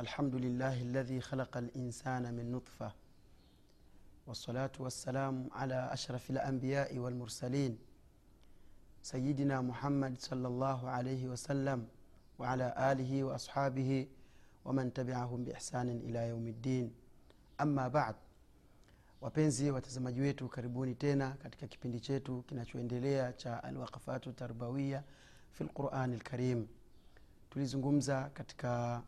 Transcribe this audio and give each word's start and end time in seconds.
الحمد 0.00 0.34
لله 0.34 0.82
الذي 0.82 1.20
خلق 1.20 1.56
الإنسان 1.56 2.34
من 2.34 2.52
نطفة 2.52 2.92
والصلاة 4.26 4.72
والسلام 4.78 5.48
على 5.52 5.88
أشرف 5.92 6.30
الأنبياء 6.30 6.98
والمرسلين 6.98 7.78
سيدنا 9.02 9.60
محمد 9.60 10.18
صلى 10.20 10.48
الله 10.48 10.88
عليه 10.88 11.26
وسلم 11.28 11.88
وعلى 12.38 12.74
آله 12.92 13.24
وأصحابه 13.24 14.06
ومن 14.64 14.92
تبعهم 14.92 15.44
بإحسان 15.44 15.88
إلى 15.88 16.28
يوم 16.28 16.46
الدين 16.48 16.92
أما 17.60 17.88
بعد 17.88 18.14
wapenzi 19.22 19.70
watazamaji 19.70 20.20
wetu 20.20 20.48
karibuni 20.48 20.94
tena 20.94 21.30
katika 21.30 21.66
kipindi 21.66 22.00
chetu 22.00 22.42
kinachoendelea 22.42 23.32
cha 23.32 23.64
alwaqafatu 23.64 24.32
tarbawia 24.32 25.02
fi 25.52 25.64
lqurani 25.64 26.16
lkarim 26.16 26.66
tulizungumza 27.50 28.30
katika 28.34 29.02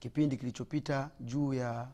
kipindi 0.00 0.36
kilichopita 0.36 1.10
juu 1.20 1.54
ya 1.54 1.88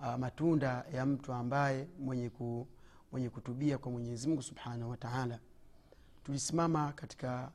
uh, 0.00 0.14
matunda 0.14 0.84
ya 0.94 1.06
mtu 1.06 1.32
ambaye 1.32 1.88
mwenye, 1.98 2.30
ku, 2.30 2.66
mwenye 3.12 3.30
kutubia 3.30 3.78
kwa 3.78 3.92
mwenyezi 3.92 4.28
mungu 4.28 4.42
subhanahu 4.42 4.90
wa 4.90 4.96
taala. 4.96 5.38
Tulisimama 6.24 6.92
katika 6.92 7.50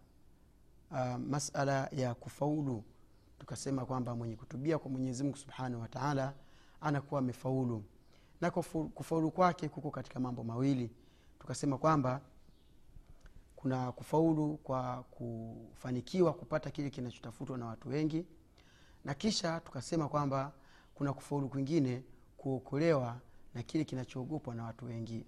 uh, 0.91 1.15
masala 1.15 1.87
ya 1.91 2.13
kufaulu. 2.15 2.83
Tukasema 3.39 3.85
kwamba 3.85 4.15
mwenye 4.15 4.35
kutubia 4.35 4.77
kwa 4.77 4.91
mwenyezi 4.91 5.23
mungu 5.23 5.37
subhanahu 5.37 5.81
wa 5.81 5.87
taala 5.87 6.33
anakuwa 6.81 7.19
amefaulu. 7.19 7.83
Na 8.41 8.51
kufaulu 8.95 9.31
kwake 9.31 9.69
kuko 9.69 9.91
katika 9.91 10.19
mambo 10.19 10.43
mawili. 10.43 10.91
Tukasema 11.39 11.77
kwamba 11.77 12.21
kuna 13.55 13.91
kufaulu 13.91 14.57
kwa 14.57 15.03
kufanikiwa 15.03 16.33
kupata 16.33 16.71
kile 16.71 16.89
kinachotafutwa 16.89 17.57
na 17.57 17.65
watu 17.65 17.89
wengi 17.89 18.25
na 19.05 19.13
kisha 19.13 19.59
tukasema 19.59 20.09
kwamba 20.09 20.51
kuna 20.95 21.13
kufaulu 21.13 21.49
kwingine 21.49 22.03
kuokolewa 22.37 23.19
na 23.53 23.63
kile 23.63 23.83
kinachoogopwa 23.83 24.55
na 24.55 24.63
watu 24.63 24.85
wengi. 24.85 25.25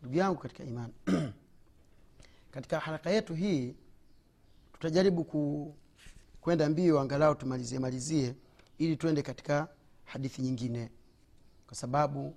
Ndugu 0.00 0.16
yangu 0.16 0.38
katika 0.38 0.64
imani 0.64 0.92
katika 2.54 2.80
haraka 2.80 3.10
yetu 3.10 3.34
hii 3.34 3.76
tutajaribu 4.72 5.24
kwenda 6.40 6.68
mbio 6.68 7.00
angalau 7.00 7.34
tumalizie 7.34 7.78
malizie 7.78 8.34
ili 8.78 8.96
tuende 8.96 9.22
katika 9.22 9.68
hadithi 10.04 10.42
nyingine. 10.42 10.90
Kwa 11.66 11.76
sababu 11.76 12.34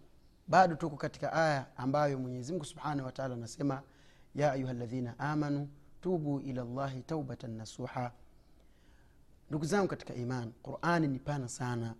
bado 0.48 0.76
tuko 0.76 0.96
katika 0.96 1.34
aya 1.34 1.78
ambayo 1.78 2.20
mwenyezi 2.20 2.52
mungu 2.52 2.66
subhanahu 2.66 3.06
wataala 3.06 3.34
anasema 3.34 3.82
ya 4.36 4.52
ayuha 4.52 4.74
ladhina 4.74 5.20
amanu 5.20 5.70
tubu 6.02 6.40
ila 6.40 6.64
llahi 6.64 7.02
taubatan 7.02 7.52
nasuha 7.52 8.12
ndugu 9.52 9.66
zangu 9.66 9.88
katika 9.88 10.14
iman 10.16 10.52
qurani 10.64 11.08
ni 11.08 11.20
pana 11.20 11.48
sana. 11.50 11.96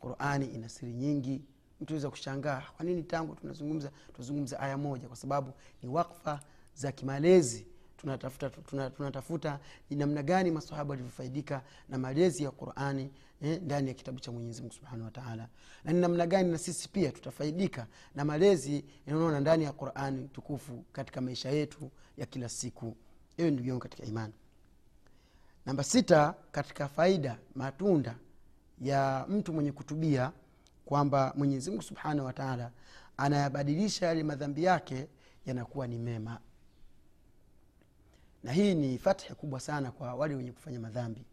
Qurani 0.00 0.46
ina 0.46 0.68
siri 0.68 0.92
nyingi. 0.92 1.42
Mtu 1.80 1.92
aweza 1.92 2.10
kushangaa 2.10 2.62
kwa 2.76 2.84
nini 2.84 3.02
tangu 3.02 3.34
tunazungumza 3.34 3.90
tunazungumza 4.12 4.60
aya 4.60 4.78
moja? 4.78 5.08
Kwa 5.08 5.16
sababu 5.16 5.52
ni 5.82 5.88
wakfa 5.88 6.40
za 6.74 6.92
kimalezi. 6.92 7.66
Tunatafuta 7.96 8.50
tuna- 8.50 8.90
tunatafuta 8.90 9.60
ni 9.90 9.96
namna 9.96 10.22
gani 10.22 10.50
masahaba 10.50 10.90
walivyofaidika 10.90 11.62
na 11.88 11.98
malezi 11.98 12.44
ya 12.44 12.50
qurani 12.50 13.10
eh, 13.42 13.62
ndani 13.62 13.88
ya 13.88 13.94
kitabu 13.94 14.20
cha 14.20 14.32
mwenyezi 14.32 14.70
subhanahu 14.70 15.04
wataala 15.04 15.48
na 15.84 15.92
ni 15.92 16.00
namna 16.00 16.26
gani 16.26 16.50
na 16.52 16.58
sisi 16.58 16.88
pia 16.88 17.12
tutafaidika 17.12 17.86
na 18.14 18.24
malezi 18.24 18.84
yanaona 19.06 19.40
ndani 19.40 19.64
ya 19.64 19.72
qurani 19.72 20.28
tukufu 20.28 20.84
katika 20.92 21.20
maisha 21.20 21.50
yetu 21.50 21.90
ya 22.16 22.26
kila 22.26 22.48
siku. 22.48 22.96
Hiyo 23.36 23.50
ndugu 23.50 23.68
yangu 23.68 23.80
katika 23.82 24.04
imani 24.04 24.32
namba 25.66 25.84
sita 25.84 26.34
katika 26.52 26.88
faida 26.88 27.38
matunda 27.54 28.14
ya 28.80 29.26
mtu 29.28 29.52
mwenye 29.52 29.72
kutubia 29.72 30.32
kwamba 30.84 31.32
mwenyezimngu 31.36 31.82
subhanahu 31.82 32.26
wataala 32.26 32.70
anayabadilisha 33.16 34.06
yale 34.06 34.22
madhambi 34.22 34.64
yake 34.64 35.08
yanakuwa 35.46 35.86
ni 35.86 35.98
mema. 35.98 36.38
Na 38.42 38.52
hii 38.52 38.74
ni 38.74 38.98
fathi 38.98 39.34
kubwa 39.34 39.60
sana 39.60 39.90
kwa 39.90 40.14
wale 40.14 40.34
wenye 40.34 40.52
kufanya 40.52 40.80
madhambi. 40.80 41.24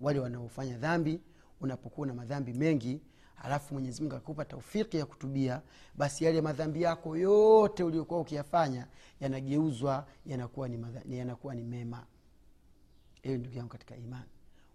Wale 0.00 0.18
wanaofanya 0.20 0.78
dhambi 0.78 1.20
unapokuwa 1.60 2.06
na 2.06 2.14
madhambi 2.14 2.52
mengi 2.52 3.00
alafu 3.42 3.74
mwenyezimungu 3.74 4.16
akupa 4.16 4.44
taufiki 4.44 4.96
ya 4.96 5.06
kutubia 5.06 5.62
basi 5.94 6.24
yale 6.24 6.40
madhambi 6.40 6.82
yako 6.82 7.16
yote 7.16 7.82
uliokuwa 7.84 8.20
ukiyafanya 8.20 8.86
yanageuzwa 9.20 10.06
yanakuwa 10.26 10.68
ni, 10.68 10.76
madha- 10.76 11.14
yanakuwa 11.16 11.54
ni 11.54 11.62
mema 11.62 12.04
ewe 13.22 13.38
ndugu 13.38 13.56
yangu 13.56 13.68
katika 13.70 13.96
imani 13.96 14.28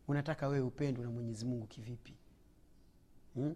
unataka 0.07 0.47
wewe 0.47 0.65
upendwe 0.65 1.03
na 1.05 1.11
mwenyezi 1.11 1.45
mungu 1.45 1.67
kivipi? 1.67 2.13
Hmm? 3.33 3.55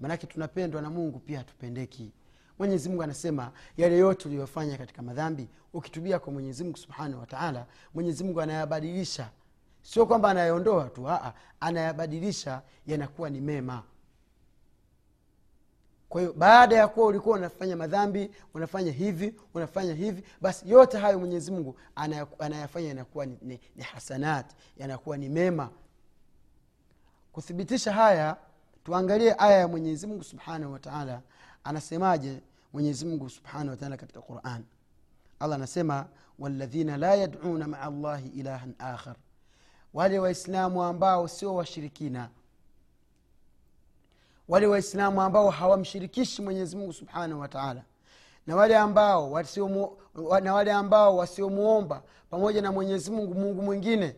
manake 0.00 0.26
tunapendwa 0.26 0.82
na 0.82 0.90
mungu 0.90 1.18
pia 1.18 1.38
hatupendeki. 1.38 2.12
Mwenyezi 2.58 2.88
mungu 2.88 3.02
anasema 3.02 3.52
yale 3.76 3.96
yote 3.98 4.28
uliyofanya 4.28 4.78
katika 4.78 5.02
madhambi 5.02 5.48
ukitubia 5.72 6.18
kwa 6.18 6.32
mwenyezi 6.32 6.64
mungu 6.64 6.76
subhanahu 6.78 7.20
wataala 7.20 7.66
mwenyezi 7.94 8.24
mungu 8.24 8.40
anayabadilisha. 8.40 9.30
Sio 9.82 10.06
kwamba 10.06 10.30
anayaondoa 10.30 10.88
tu 10.90 11.08
aa, 11.08 11.32
anayabadilisha 11.60 12.62
yanakuwa 12.86 13.30
ni 13.30 13.40
mema 13.40 13.82
kwa 16.08 16.20
hiyo 16.20 16.32
baada 16.32 16.76
ya 16.76 16.88
kuwa 16.88 17.06
ulikuwa 17.06 17.36
unafanya 17.38 17.76
madhambi 17.76 18.30
unafanya 18.54 18.92
hivi 18.92 19.34
unafanya 19.54 19.94
hivi 19.94 20.24
basi 20.40 20.70
yote 20.70 20.98
hayo 20.98 21.18
mwenyezi 21.18 21.50
mungu 21.50 21.76
anayafanya 22.38 22.88
yanakuwa 22.88 23.26
ni, 23.26 23.38
ni, 23.42 23.60
ni 23.76 23.82
hasanat 23.82 24.46
yanakuwa 24.76 25.16
ni 25.16 25.28
mema. 25.28 25.70
Kuthibitisha 27.32 27.92
haya 27.92 28.36
tuangalie 28.84 29.34
aya 29.38 29.58
ya 29.58 29.68
mwenyezi 29.68 30.06
mungu 30.06 30.24
subhanahu 30.24 30.72
wataala 30.72 31.22
anasemaje 31.64 32.40
mwenyezi 32.72 33.04
mungu 33.06 33.30
subhanahu 33.30 33.70
wataala 33.70 33.96
katika 33.96 34.20
quran? 34.20 34.64
Allah 35.40 35.56
anasema 35.56 36.06
waladhina 36.38 36.96
la 36.96 37.14
yaduna 37.14 37.68
maa 37.68 37.90
llahi 37.90 38.28
ilahan 38.28 38.74
akhar. 38.78 39.16
Wale 39.94 40.18
waislamu 40.18 40.82
ambao 40.82 41.28
sio 41.28 41.54
washirikina 41.54 42.28
wale 44.48 44.66
waislamu 44.66 45.22
ambao 45.22 45.50
hawamshirikishi 45.50 46.42
mwenyezi 46.42 46.76
mungu 46.76 46.92
subhanahu 46.92 47.40
wataala 47.40 47.82
na 48.46 48.56
wale 48.56 48.76
ambao 48.76 49.30
wasiomu, 49.32 49.96
wa- 50.14 50.40
na 50.40 50.54
wale 50.54 50.72
ambao 50.72 51.16
wasiomwomba 51.16 52.02
pamoja 52.30 52.62
na 52.62 52.72
mwenyezi 52.72 53.10
mungu 53.10 53.62
mwingine 53.62 54.16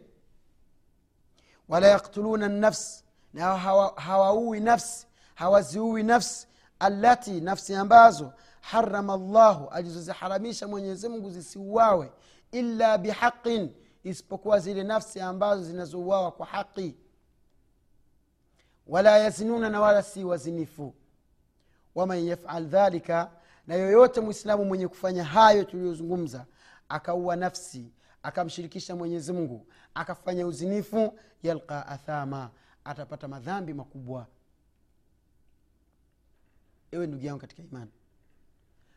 wala 1.68 1.86
yaktuluna 1.88 2.48
nafsi 2.48 3.04
na 3.32 3.56
hawa- 3.56 4.00
hawaui 4.00 4.60
nafsi 4.60 5.06
hawaziui 5.34 6.02
nafsi 6.02 6.46
alati 6.78 7.40
nafsi 7.40 7.74
ambazo 7.74 8.32
harama 8.60 9.16
llahu 9.16 9.68
alizoziharamisha 9.68 10.68
mwenyezimungu 10.68 11.30
zisiuwawe 11.30 12.12
illa 12.52 12.98
bihaqin 12.98 13.70
isipokuwa 14.04 14.58
zile 14.58 14.82
nafsi 14.82 15.20
ambazo 15.20 15.62
zinazouawa 15.64 16.32
kwa 16.32 16.46
haqi 16.46 16.96
wala 18.86 19.18
yazinuna 19.18 19.70
na 19.70 19.80
wala 19.80 20.02
si 20.02 20.24
wazinifu. 20.24 20.94
Waman 21.94 22.18
yafal 22.26 22.66
dhalika 22.66 23.30
na 23.66 23.74
yoyote 23.74 24.20
mwislamu 24.20 24.64
mwenye 24.64 24.88
kufanya 24.88 25.24
hayo 25.24 25.64
tuliyozungumza 25.64 26.46
akaua 26.88 27.36
nafsi 27.36 27.92
akamshirikisha 28.22 28.96
mwenyezi 28.96 29.32
mungu 29.32 29.66
akafanya 29.94 30.46
uzinifu 30.46 31.18
yalqa 31.42 31.86
athama 31.86 32.50
atapata 32.84 33.28
madhambi 33.28 33.74
makubwa. 33.74 34.26
Ewe 36.90 37.06
ndugu 37.06 37.26
yangu 37.26 37.40
katika 37.40 37.62
imani. 37.62 37.90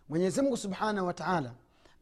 Mwenyezi 0.10 0.42
mungu 0.42 0.58
subhanahu 0.58 1.08
wa 1.08 1.14
taala 1.14 1.54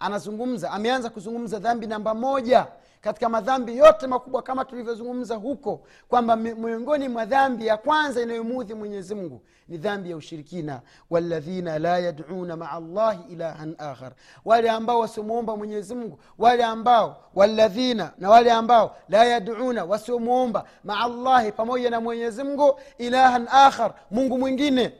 anazungumza 0.02 0.72
ameanza 0.72 1.10
kuzungumza 1.10 1.60
dhambi 1.60 1.88
namba 1.88 2.14
moja 2.14 2.68
katika 3.02 3.30
madhambi 3.30 3.78
yote 3.78 4.08
makubwa 4.08 4.42
kama 4.44 4.66
tulivyozungumza 4.66 5.36
huko 5.36 5.82
kwamba 6.10 6.36
miongoni 6.36 7.08
mwa 7.08 7.26
dhambi 7.26 7.68
ya 7.68 7.78
kwanza 7.78 8.22
inayomudhi 8.22 8.74
mwenyezi 8.74 9.16
mungu 9.16 9.42
ni 9.68 9.78
dhambi 9.78 10.10
ya 10.10 10.18
ushirikina. 10.18 10.82
Waladhina 11.10 11.80
la 11.80 12.00
yaduna 12.00 12.58
maa 12.58 12.80
llahi 12.80 13.20
ilahan 13.34 13.76
akhar. 13.78 14.12
Wale 14.46 14.70
ambao 14.70 15.00
wasiomwomba 15.00 15.58
mwenyezimngu 15.58 16.20
wale 16.38 16.64
ambao 16.64 17.18
waladhina 17.36 18.12
na 18.18 18.30
wale 18.30 18.52
ambao 18.52 18.96
la 19.10 19.26
yaduna 19.26 19.86
wasiomwomba 19.86 20.64
maa 20.84 21.08
llahi 21.08 21.52
pamoja 21.52 21.90
na 21.90 22.02
mwenyezimngu 22.02 22.80
ilahan 22.98 23.48
akhar 23.52 23.94
mungu 24.12 24.38
mwingine 24.38 24.94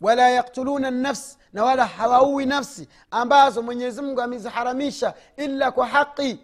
wala 0.00 0.28
yaktuluna 0.30 0.90
nafsi 0.90 1.38
na 1.52 1.64
wala 1.64 1.86
hawaui 1.86 2.46
nafsi 2.46 2.88
ambazo 3.10 3.62
mwenyezi 3.62 4.02
mungu 4.02 4.20
ameziharamisha 4.20 5.14
illa 5.36 5.72
kwa 5.72 5.86
haqi 5.86 6.40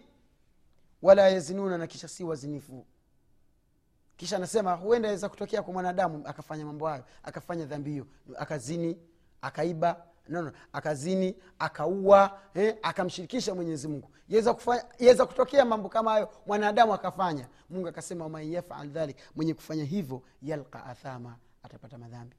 wala 1.03 1.29
yazinuna 1.29 1.79
na 1.79 1.87
kisha 1.87 2.09
si 2.09 2.25
wazinifu. 2.25 2.87
Kisha 4.17 4.37
anasema 4.37 4.73
huenda 4.75 5.09
aweza 5.09 5.29
kutokea 5.29 5.63
kwa 5.63 5.73
mwanadamu 5.73 6.23
akafanya 6.27 6.65
mambo 6.67 6.87
hayo 6.87 7.05
akafanya 7.23 7.65
dhambi 7.65 7.91
hiyo. 7.91 8.07
Akazini 8.39 8.99
akaiba 9.43 10.03
no, 10.29 10.43
no, 10.43 10.53
akazini 10.73 11.37
akaua 11.59 12.39
eh, 12.55 12.77
akamshirikisha 12.83 13.55
mwenyezi 13.55 13.89
mungu. 13.89 14.11
Yaweza 14.99 15.27
kutokea 15.27 15.65
mambo 15.65 15.89
kama 15.89 16.11
hayo 16.11 16.31
mwanadamu 16.47 16.95
akafanya. 16.95 17.49
Mungu 17.71 17.89
akasema 17.89 18.25
waman 18.25 18.53
yafal 18.53 18.89
dhalik 18.89 19.17
mwenye 19.37 19.55
kufanya 19.55 19.85
hivyo 19.85 20.23
yalqa 20.43 20.85
athama 20.87 21.37
atapata 21.63 21.99
madhambi 21.99 22.37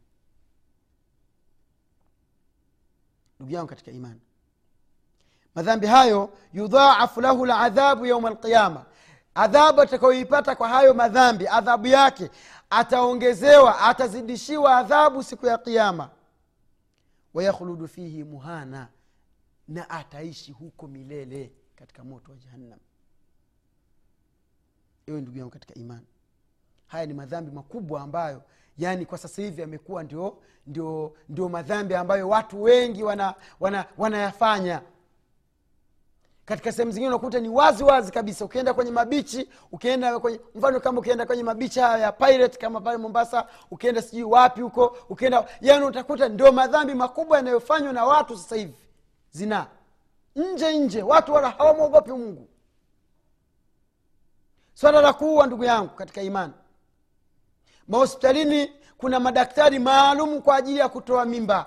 ndugu 3.39 3.54
yangu 3.56 3.68
katika 3.69 3.92
imani. 3.92 4.22
Madhambi 5.56 5.88
hayo 5.88 6.30
yudhaafu 6.54 7.22
lahu 7.22 7.45
ladhabu 7.45 8.06
yauma 8.06 8.28
alqiyama. 8.30 8.86
Adhabu 9.36 9.81
atakayoipata 9.81 10.56
kwa 10.56 10.68
hayo 10.69 10.94
madhambi 10.94 11.48
adhabu 11.48 11.88
yake 11.88 12.30
ataongezewa 12.69 13.80
atazidishiwa 13.81 14.78
adhabu 14.78 15.24
siku 15.24 15.45
ya 15.45 15.57
qiama 15.57 16.10
wayakhludu 17.34 17.88
fihi 17.88 18.24
muhana 18.24 18.88
na 19.68 19.89
ataishi 19.89 20.51
huko 20.51 20.88
milele 20.88 21.51
katika 21.75 22.04
moto 22.04 22.31
wa 22.31 22.38
jahannam. 22.38 22.80
Iwe 25.06 25.22
ndugu 25.22 25.38
yangu 25.38 25.51
katika 25.51 25.74
imani 25.74 26.06
haya 26.88 27.06
ni 27.06 27.13
madhambi 27.13 27.51
makubwa 27.51 28.01
ambayo 28.01 28.42
yaani 28.78 29.06
kwa 29.06 29.18
sasa 29.18 29.42
hivi 29.42 29.62
yamekuwa 29.62 30.04
ndio 30.04 30.38
ndio 30.68 31.13
ndio 31.30 31.50
madhambi 31.50 31.95
ambayo 31.95 32.30
watu 32.30 32.63
wengi 32.63 33.04
wanayafanya 33.04 33.45
wana, 33.60 33.86
wana 33.98 34.81
katika 36.48 36.72
sehemu 36.72 36.92
zingine 36.92 37.07
unakuta 37.10 37.39
ni 37.39 37.50
wazi 37.50 37.84
wazi 37.84 38.12
kabisa. 38.12 38.45
Ukienda 38.45 38.74
kwenye 38.74 38.92
mabichi 38.92 39.50
ukienda 39.72 40.19
kwenye 40.19 40.39
mfano 40.56 40.80
kama 40.80 41.00
ukienda 41.00 41.25
kwenye 41.25 41.44
mabichi 41.44 41.80
haya 41.80 41.98
ya 41.98 42.12
pirate 42.12 42.57
kama 42.57 42.81
pale 42.81 42.98
mombasa 42.98 43.48
ukienda 43.72 44.01
sijui 44.01 44.24
wapi 44.24 44.62
huko 44.62 44.98
ukienda 45.10 45.45
yani 45.62 45.86
utakuta 45.86 46.30
ndio 46.30 46.51
madhambi 46.51 46.94
makubwa 46.94 47.38
yanayofanywa 47.38 47.94
na 47.94 48.06
watu 48.06 48.38
sasa 48.38 48.56
hivi. 48.56 48.75
Zina 49.31 49.68
nje 50.36 50.78
nje. 50.80 51.04
Watu 51.04 51.34
wala 51.34 51.50
hawamwogopi 51.50 52.12
mungu. 52.12 52.48
Swala 54.74 55.01
la 55.01 55.13
kuua 55.13 55.48
ndugu 55.48 55.63
yangu 55.63 55.89
katika 55.95 56.22
imani 56.22 56.54
mahospitalini 57.88 58.74
kuna 58.98 59.19
madaktari 59.19 59.80
maalum 59.80 60.42
kwa 60.42 60.56
ajili 60.56 60.80
ya 60.80 60.89
kutoa 60.89 61.25
mimba. 61.25 61.66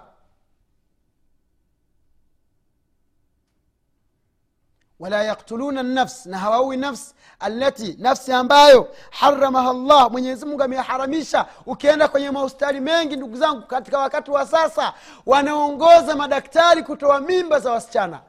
Wala 4.98 5.24
yaktuluna 5.24 5.82
nafs 5.82 6.26
na 6.26 6.38
hawaui 6.38 6.76
nafs 6.76 7.14
alati 7.38 7.96
nafsi 7.98 8.32
ambayo 8.32 8.94
haramaha 9.10 9.72
llah 9.72 10.10
mwenyezimungu 10.10 10.62
ameharamisha. 10.62 11.46
Ukienda 11.66 12.08
kwenye 12.08 12.30
mahospitali 12.30 12.80
mengi 12.80 13.16
ndugu 13.16 13.36
zangu 13.36 13.66
katika 13.66 13.98
wakati 13.98 14.30
wa 14.30 14.46
sasa 14.46 14.94
wanaongoza 15.26 16.16
madaktari 16.16 16.82
kutoa 16.82 17.20
mimba 17.20 17.60
za 17.60 17.72
wasichana. 17.72 18.22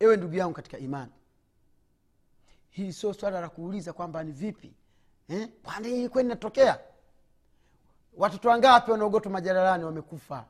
Ewe 0.00 0.16
ndugu 0.16 0.34
yangu 0.34 0.54
katika 0.54 0.78
imani 0.78 1.12
hili 2.70 2.92
sio 2.92 3.14
swala 3.14 3.40
la 3.40 3.48
kuuliza 3.48 3.92
kwamba 3.92 4.24
ni 4.24 4.32
vipi 4.32 4.72
eh? 5.28 5.48
kwani 5.62 5.88
hii 5.88 6.08
kweli 6.08 6.26
inatokea? 6.26 6.78
Watoto 8.16 8.48
wangapi 8.48 8.90
wanaogotwa 8.90 9.32
majaralani 9.32 9.84
wamekufa? 9.84 10.44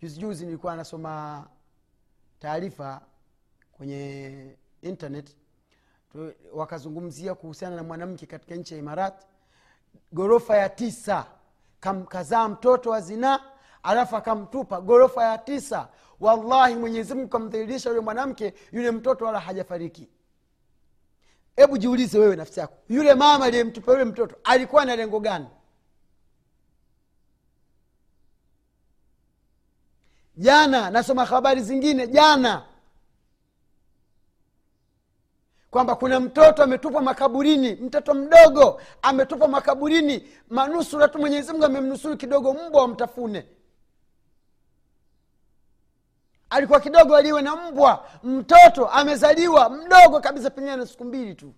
Juzi 0.00 0.20
juzi 0.20 0.44
nilikuwa 0.46 0.76
nasoma 0.76 1.46
taarifa 2.38 3.00
kwenye 3.72 4.56
internet 4.82 5.36
wakazungumzia 6.52 7.34
kuhusiana 7.34 7.76
na 7.76 7.82
mwanamke 7.82 8.26
katika 8.26 8.54
nchi 8.54 8.74
ya 8.74 8.80
imarat. 8.80 9.22
Ghorofa 10.12 10.56
ya 10.56 10.68
tisa 10.68 11.26
kamkazaa 11.80 12.48
mtoto 12.48 12.90
wa 12.90 13.00
zinaa 13.00 13.40
alafu 13.82 14.16
akamtupa. 14.16 14.80
Ghorofa 14.80 15.24
ya 15.24 15.38
tisa 15.38 15.88
wallahi 16.20 16.74
mwenyezimngu 16.76 17.28
kamdhiririsha 17.28 17.88
yule 17.88 18.00
mwanamke 18.00 18.54
yule 18.72 18.90
mtoto 18.90 19.24
wala 19.24 19.40
hajafariki 19.40 20.08
hebu 21.56 21.78
jiulize 21.78 22.18
wewe 22.18 22.36
nafsi 22.36 22.60
yako. 22.60 22.74
Yule 22.88 23.14
mama 23.14 23.44
aliyemtupa 23.44 23.92
yule 23.92 24.04
mtoto 24.04 24.36
alikuwa 24.44 24.84
na 24.84 24.96
lengo 24.96 25.20
gani? 25.20 25.46
Jana 30.36 30.90
nasoma 30.90 31.24
habari 31.24 31.62
zingine 31.62 32.06
jana. 32.06 32.62
Kwamba 35.70 35.96
kuna 35.96 36.20
mtoto 36.20 36.62
ametupwa 36.62 37.02
makaburini 37.02 37.74
mtoto 37.74 38.14
mdogo 38.14 38.80
ametupwa 39.02 39.48
makaburini 39.48 40.28
manusura 40.48 41.08
tu 41.08 41.18
mwenyezimungu 41.18 41.64
amemnusuru 41.64 42.16
kidogo 42.16 42.52
mbwa 42.54 42.82
wamtafune 42.82 43.46
alikuwa 46.54 46.80
kidogo 46.80 47.16
aliwe 47.16 47.42
na 47.42 47.56
mbwa 47.56 48.06
mtoto 48.22 48.88
amezaliwa 48.88 49.70
mdogo 49.70 50.20
kabisa 50.20 50.50
pengine 50.50 50.76
na 50.76 50.86
siku 50.86 51.04
mbili 51.04 51.34
tu. 51.34 51.54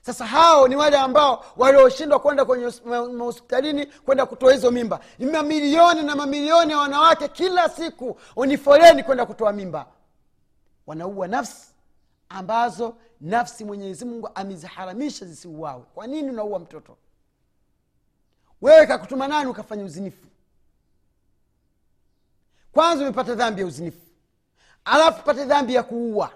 Sasa 0.00 0.26
hao 0.26 0.68
ni 0.68 0.76
wale 0.76 0.98
ambao 0.98 1.44
walioshindwa 1.56 2.18
kwenda 2.20 2.44
kwenye 2.44 2.72
mahospitalini 3.16 3.86
kwenda 3.86 4.26
kutoa 4.26 4.52
hizo 4.52 4.70
mimba. 4.70 5.00
Ni 5.18 5.26
mamilioni 5.26 6.02
na 6.02 6.16
mamilioni 6.16 6.72
ya 6.72 6.78
wanawake 6.78 7.28
kila 7.28 7.68
siku 7.68 8.20
ni 8.46 8.58
foleni 8.58 9.02
kwenda 9.02 9.26
kutoa 9.26 9.52
mimba. 9.52 9.86
Wanaua 10.86 11.28
nafsi 11.28 11.66
ambazo 12.28 12.96
nafsi 13.20 13.64
mwenyezi 13.64 14.04
mungu 14.04 14.28
ameziharamisha 14.34 15.26
zisiuawe. 15.26 15.82
Kwa 15.94 16.06
nini 16.06 16.30
unaua 16.30 16.58
mtoto? 16.58 16.96
Wewe 18.62 18.86
kakutuma 18.86 19.28
nani 19.28 19.50
ukafanya 19.50 19.84
uzinifu 19.84 20.29
kwanza 22.72 23.04
umepata 23.04 23.34
dhambi 23.34 23.60
ya 23.60 23.66
uzinifu. 23.66 24.06
Alafu 24.84 25.24
pate 25.24 25.44
dhambi 25.44 25.74
ya 25.74 25.82
kuua. 25.82 26.32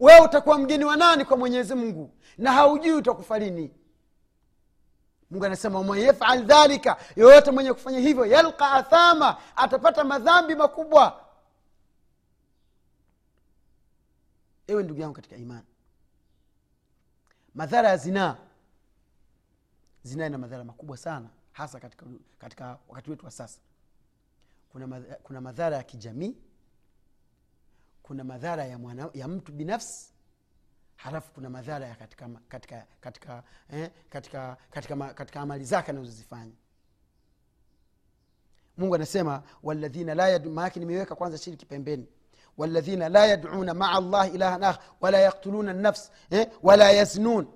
Wewe 0.00 0.20
utakuwa 0.20 0.58
mgeni 0.58 0.84
wa 0.84 0.96
nani 0.96 1.24
kwa 1.24 1.36
mwenyezi 1.36 1.74
mungu? 1.74 2.10
Na 2.38 2.52
haujui 2.52 2.92
utakufa 2.92 3.38
lini. 3.38 3.70
Mungu 5.30 5.44
anasema 5.44 5.78
waman 5.78 5.98
yafal 5.98 6.44
dhalika 6.44 6.96
yoyote 7.16 7.50
mwenye 7.50 7.72
kufanya 7.72 7.98
hivyo 7.98 8.26
yalqa 8.26 8.70
athama 8.70 9.36
atapata 9.56 10.04
madhambi 10.04 10.54
makubwa. 10.54 11.24
Ewe 14.66 14.82
ndugu 14.82 15.00
yangu 15.00 15.14
katika 15.14 15.36
imani 15.36 15.66
madhara 17.54 17.88
ya 17.88 17.96
zinaa 17.96 18.36
zinaa 20.02 20.26
ina 20.26 20.38
madhara 20.38 20.64
makubwa 20.64 20.96
sana 20.96 21.28
hasa 21.52 21.80
katika, 21.80 22.06
katika 22.38 22.78
wakati 22.88 23.10
wetu 23.10 23.24
wa 23.24 23.30
sasa 23.30 23.58
kuna, 24.72 24.86
madhara, 24.86 25.16
kuna 25.22 25.40
madhara 25.40 25.76
ya 25.76 25.82
kijamii 25.82 26.36
kuna 28.02 28.24
madhara 28.24 28.64
ya, 28.64 28.78
mwana, 28.78 29.10
ya 29.14 29.28
mtu 29.28 29.52
binafsi 29.52 30.12
halafu 30.96 31.32
kuna 31.32 31.50
madhara 31.50 31.86
ya 31.86 31.94
katika 31.94 32.28
katika 32.48 32.86
katika 33.00 33.42
eh, 33.72 33.90
katika, 34.10 34.56
katika, 34.70 34.96
katika, 34.96 35.14
katika 35.14 35.40
amali 35.40 35.64
zake 35.64 35.90
anazozifanya. 35.90 36.52
Mungu 38.76 38.94
anasema 38.94 39.42
waladhina 39.62 40.14
la 40.14 40.38
maake 40.38 40.80
nimeweka 40.80 41.14
kwanza 41.14 41.38
shiriki 41.38 41.66
pembeni 41.66 42.06
waladhina 42.56 43.08
la 43.08 43.26
yaduna 43.26 43.74
maa 43.74 44.00
llahi 44.00 44.34
ilahan 44.34 44.64
akhar 44.64 44.84
wala 45.00 45.18
yaktuluna 45.18 45.72
nafs 45.72 46.10
eh, 46.30 46.50
wala 46.62 46.90
yaznun. 46.92 47.46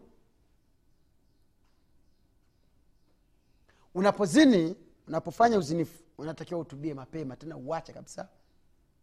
Unapozini 3.95 4.77
unapofanya 5.07 5.59
uzinifu 5.59 6.03
unatakiwa 6.19 6.61
utubie 6.61 6.95
mapema 6.95 7.37
tena 7.37 7.57
uwache 7.57 7.93
kabisa. 7.93 8.29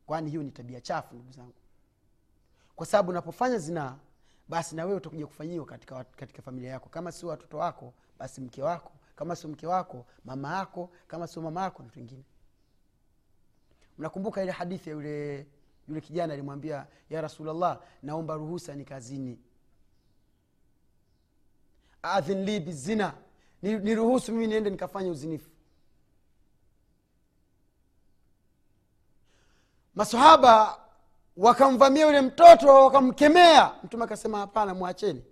Kwani 0.05 0.29
hiyo 0.29 0.43
ni 0.43 0.51
tabia 0.51 0.81
chafu 0.81 1.15
ndugu 1.15 1.31
zangu. 1.31 1.53
Kwa 2.75 2.85
sababu 2.85 3.09
unapofanya 3.09 3.57
zinaa 3.57 3.97
basi 4.47 4.75
na 4.75 4.85
wewe 4.85 4.97
utakuja 4.97 5.27
kufanyiwa 5.27 5.65
katika, 5.65 6.03
katika 6.03 6.41
familia 6.41 6.71
yako. 6.71 6.89
Kama 6.89 7.11
sio 7.11 7.29
watoto 7.29 7.57
wako 7.57 7.93
basi 8.19 8.41
mke 8.41 8.61
wako. 8.63 8.91
Kama 9.15 9.35
sio 9.35 9.49
mke 9.49 9.67
wako 9.67 10.05
mama 10.25 10.57
yako. 10.57 10.89
Kama 11.07 11.27
sio 11.27 11.41
mama 11.41 11.61
yako 11.61 11.83
na 11.83 11.89
wengine 11.95 12.23
ile 14.43 14.51
hadithi 14.51 14.89
ya 14.89 14.95
yule 14.95 15.47
yule 15.87 16.01
kijana 16.01 16.33
alimwambia 16.33 16.87
ya 17.09 17.21
rasulllah 17.21 17.81
naomba 18.03 18.35
ruhusa 18.35 18.75
ni 18.75 18.85
kazini. 18.85 19.39
Adhin 22.01 22.43
li 22.43 22.59
bizina 22.59 23.13
niruhusu 23.61 24.31
mimi 24.31 24.47
niende 24.47 24.69
nikafanya 24.69 25.11
uzinifu 25.11 25.49
masahaba 29.95 30.79
wakamvamia 31.37 32.05
yule 32.05 32.21
mtoto 32.21 32.67
wakamkemea. 32.67 33.75
Mtume 33.83 34.03
akasema 34.03 34.37
hapana 34.37 34.73
mwacheni 34.73 35.23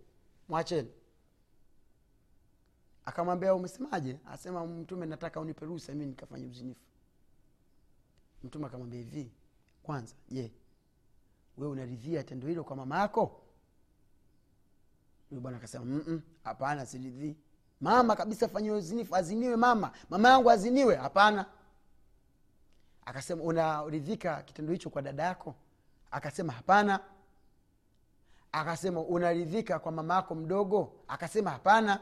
mwacheni. 0.50 0.90
Akamwambia 3.06 3.56
umesemaje? 3.56 4.18
Asema 4.32 4.66
mtume 4.68 5.06
nataka 5.06 5.40
unipe 5.40 5.66
ruhusa 5.66 5.94
mi 5.94 6.06
nikafanya 6.06 6.48
uzinifu. 6.48 6.82
Mtume 8.44 8.66
akamwambia 8.66 9.00
hivi 9.00 9.32
kwanza 9.84 10.16
je 10.30 10.52
we 11.58 11.68
unaridhia 11.68 12.24
tendo 12.24 12.48
hilo 12.48 12.64
kwa 12.64 12.76
mama 12.76 13.00
yako? 13.00 13.42
Huyu 15.30 15.42
bwana 15.42 15.58
akasema 15.58 16.22
hapana 16.44 16.86
siridhii. 16.86 17.36
Mama 17.82 18.16
kabisa 18.16 18.48
fanyiwe 18.48 18.78
uzinifu 18.78 19.16
aziniwe 19.16 19.56
mama. 19.56 19.92
Mama 20.10 20.30
yangu 20.30 20.52
aziniwe. 20.52 20.96
Hapana 20.96 21.46
akasema 23.06 23.44
unaridhika 23.44 24.42
kitendo 24.42 24.74
hicho 24.74 24.90
kwa 24.90 25.02
dada 25.02 25.24
yako? 25.24 25.56
Akasema 26.12 26.54
hapana. 26.54 27.00
Akasema 28.52 29.02
unaridhika 29.02 29.80
kwa 29.80 29.92
mama 29.92 30.14
yako 30.16 30.36
mdogo? 30.36 30.94
Akasema 31.08 31.52
hapana. 31.52 32.00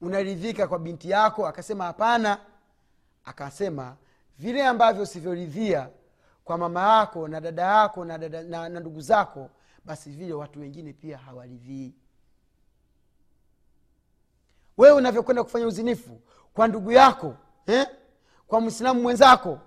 Unaridhika 0.00 0.68
kwa 0.68 0.78
binti 0.78 1.10
yako? 1.10 1.46
Akasema 1.46 1.84
hapana. 1.84 2.38
Akasema 3.24 3.96
vile 4.38 4.66
ambavyo 4.66 5.02
usivyoridhia 5.02 5.88
kwa 6.44 6.58
mama 6.58 6.98
yako 6.98 7.28
na 7.28 7.40
dada 7.40 7.62
yako 7.62 8.04
na, 8.04 8.18
dada, 8.18 8.42
na, 8.42 8.68
na 8.68 8.80
ndugu 8.80 9.00
zako 9.00 9.50
basi 9.84 10.10
vile 10.10 10.32
watu 10.32 10.60
wengine 10.60 10.92
pia 10.92 11.18
hawaridhii. 11.18 11.94
Wewe 14.76 14.96
unavyokwenda 14.96 15.44
kufanya 15.44 15.66
uzinifu 15.66 16.20
kwa 16.54 16.68
ndugu 16.68 16.92
yako 16.92 17.36
eh? 17.66 17.86
Kwa 18.46 18.60
mwislamu 18.60 19.02
mwenzako. 19.02 19.58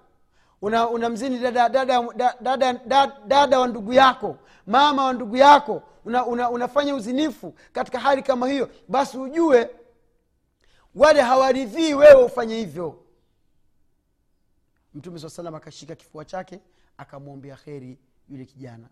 Una, 0.61 0.89
una 0.89 1.09
mzini 1.09 1.39
dada, 1.39 1.69
dada, 1.69 2.01
dada, 2.41 2.73
dada, 2.73 3.19
dada, 3.27 3.59
wa 3.59 3.67
ndugu 3.67 3.93
yako 3.93 4.37
mama 4.67 5.05
wa 5.05 5.13
ndugu 5.13 5.37
yako. 5.37 5.83
Una, 6.05 6.25
una, 6.25 6.49
unafanya 6.49 6.95
uzinifu 6.95 7.55
katika 7.73 7.99
hali 7.99 8.21
kama 8.23 8.47
hiyo. 8.47 8.69
Basi 8.87 9.17
ujue 9.17 9.69
wale 10.95 11.21
hawaridhii 11.21 11.93
wewe 11.93 12.23
ufanye 12.23 12.55
hivyo. 12.55 13.03
Mtume 14.93 15.19
saa 15.19 15.29
salam 15.29 15.55
akashika 15.55 15.95
kifua 15.95 16.25
chake 16.25 16.59
akamwombea 16.97 17.55
kheri 17.55 17.97
yule 18.29 18.45
kijana. 18.45 18.87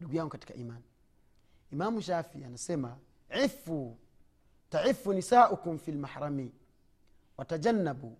Ndugu 0.00 0.16
yangu 0.16 0.30
katika 0.30 0.54
imani 0.54 0.84
imamu 1.72 2.00
shafi 2.02 2.44
anasema 2.44 2.96
ifu 3.44 3.96
taifu 4.70 5.12
nisaukum 5.12 5.78
fi 5.78 5.92
lmahrami 5.92 6.52
watajannabu 7.42 8.16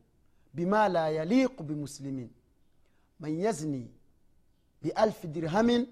bima 0.55 0.89
la 0.89 1.09
yaliqu 1.09 1.63
bimuslimin. 1.63 2.31
Man 3.21 3.41
yazni 3.41 3.91
bialfi 4.83 5.29
dirhamin 5.29 5.87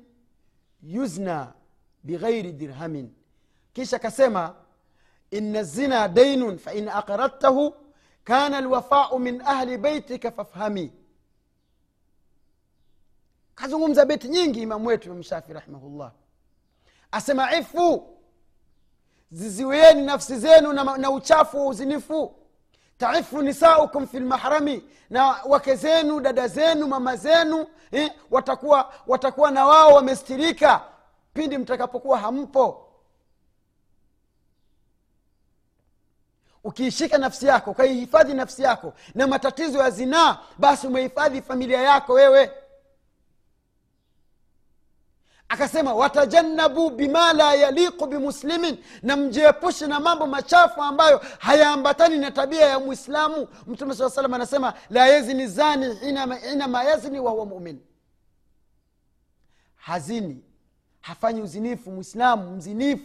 yuzna 0.82 1.52
bighairi 2.04 2.52
dirhamin. 2.52 3.14
Kisha 3.72 3.98
kasema 3.98 4.54
ina 5.30 5.62
zina 5.62 6.08
dainun 6.08 6.58
fain 6.58 6.88
aqradtahu 6.88 7.74
kana 8.24 8.60
lwafau 8.60 9.18
min 9.18 9.40
ahli 9.40 9.78
beitika 9.78 10.30
fafhami. 10.32 10.92
Kazungumza 13.54 14.04
beti 14.06 14.28
nyingi 14.28 14.62
imamu 14.62 14.88
wetu 14.88 15.08
imamu 15.08 15.22
shafi 15.22 15.52
rahimahullah. 15.52 16.12
Asema 17.12 17.54
ifu 17.56 18.16
ziziwieni 19.30 20.02
nafsi 20.02 20.38
zenu 20.38 20.72
na, 20.72 20.96
na 20.96 21.10
uchafu 21.10 21.56
wa 21.58 21.66
uzinifu 21.66 22.39
taifu 23.00 23.42
nisaukum 23.42 24.06
fi 24.06 24.20
lmahrami 24.20 24.82
na 25.10 25.26
wake 25.26 25.74
zenu 25.76 26.20
dada 26.20 26.48
zenu 26.48 26.86
mama 26.86 27.16
zenu 27.16 27.66
eh, 27.92 28.10
watakuwa 28.30 28.92
watakuwa 29.06 29.50
na 29.50 29.66
wao 29.66 29.94
wamestirika 29.94 30.80
pindi 31.34 31.58
mtakapokuwa 31.58 32.18
hampo. 32.18 32.86
Ukiishika 36.64 37.18
nafsi 37.18 37.46
yako 37.46 37.70
ukaihifadhi 37.70 38.34
nafsi 38.34 38.62
yako 38.62 38.94
na 39.14 39.26
matatizo 39.26 39.78
ya 39.78 39.90
zinaa 39.90 40.38
basi 40.58 40.86
umehifadhi 40.86 41.42
familia 41.42 41.80
yako 41.82 42.12
wewe 42.12 42.50
akasema 45.50 45.94
watajannabu 45.94 46.90
bima 46.90 47.32
la 47.32 47.54
yaliqu 47.54 48.06
bimuslimin 48.06 48.78
na 49.02 49.16
mjiepushe 49.16 49.86
na 49.86 50.00
mambo 50.00 50.26
machafu 50.26 50.82
ambayo 50.82 51.20
hayaambatani 51.38 52.18
na 52.18 52.30
tabia 52.30 52.66
ya 52.66 52.78
mwislamu 52.78 53.48
mtume 53.66 53.94
saa 53.94 54.10
salam 54.10 54.34
anasema 54.34 54.74
la 54.90 55.06
yazini 55.08 55.46
zani 55.46 55.86
inama 56.52 56.84
yazni 56.84 57.20
wahuwa 57.20 57.46
mumin. 57.46 57.80
Hazini 59.76 60.44
hafanyi 61.00 61.42
uzinifu 61.42 61.90
mwislamu 61.90 62.56
mzinifu 62.56 63.04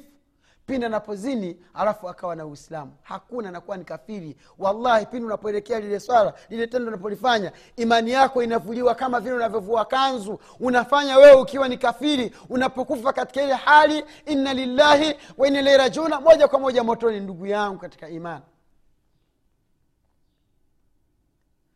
pindi 0.65 0.85
anapozini 0.85 1.57
alafu 1.73 2.09
akawa 2.09 2.35
na 2.35 2.45
uislamu. 2.45 2.91
Hakuna 3.01 3.49
anakuwa 3.49 3.77
ni 3.77 3.85
kafiri. 3.85 4.37
Wallahi 4.57 5.05
pindi 5.05 5.25
unapoelekea 5.25 5.79
lile 5.79 5.99
swala 5.99 6.33
lile 6.49 6.67
tendo 6.67 6.87
unapolifanya 6.87 7.51
imani 7.75 8.11
yako 8.11 8.43
inavuliwa 8.43 8.95
kama 8.95 9.19
vile 9.19 9.35
unavyovua 9.35 9.85
kanzu. 9.85 10.39
Unafanya 10.59 11.17
wewe 11.17 11.41
ukiwa 11.41 11.67
ni 11.67 11.77
kafiri 11.77 12.31
unapokufa 12.49 13.13
katika 13.13 13.41
ile 13.41 13.53
hali 13.53 14.05
inna 14.25 14.53
lillahi 14.53 15.15
wa 15.37 15.47
inna 15.47 15.59
ilaihi 15.59 15.99
moja 16.23 16.47
kwa 16.47 16.59
moja 16.59 16.83
motoni 16.83 17.19
ndugu 17.19 17.45
yangu 17.45 17.79
katika 17.79 18.09
imani 18.09 18.43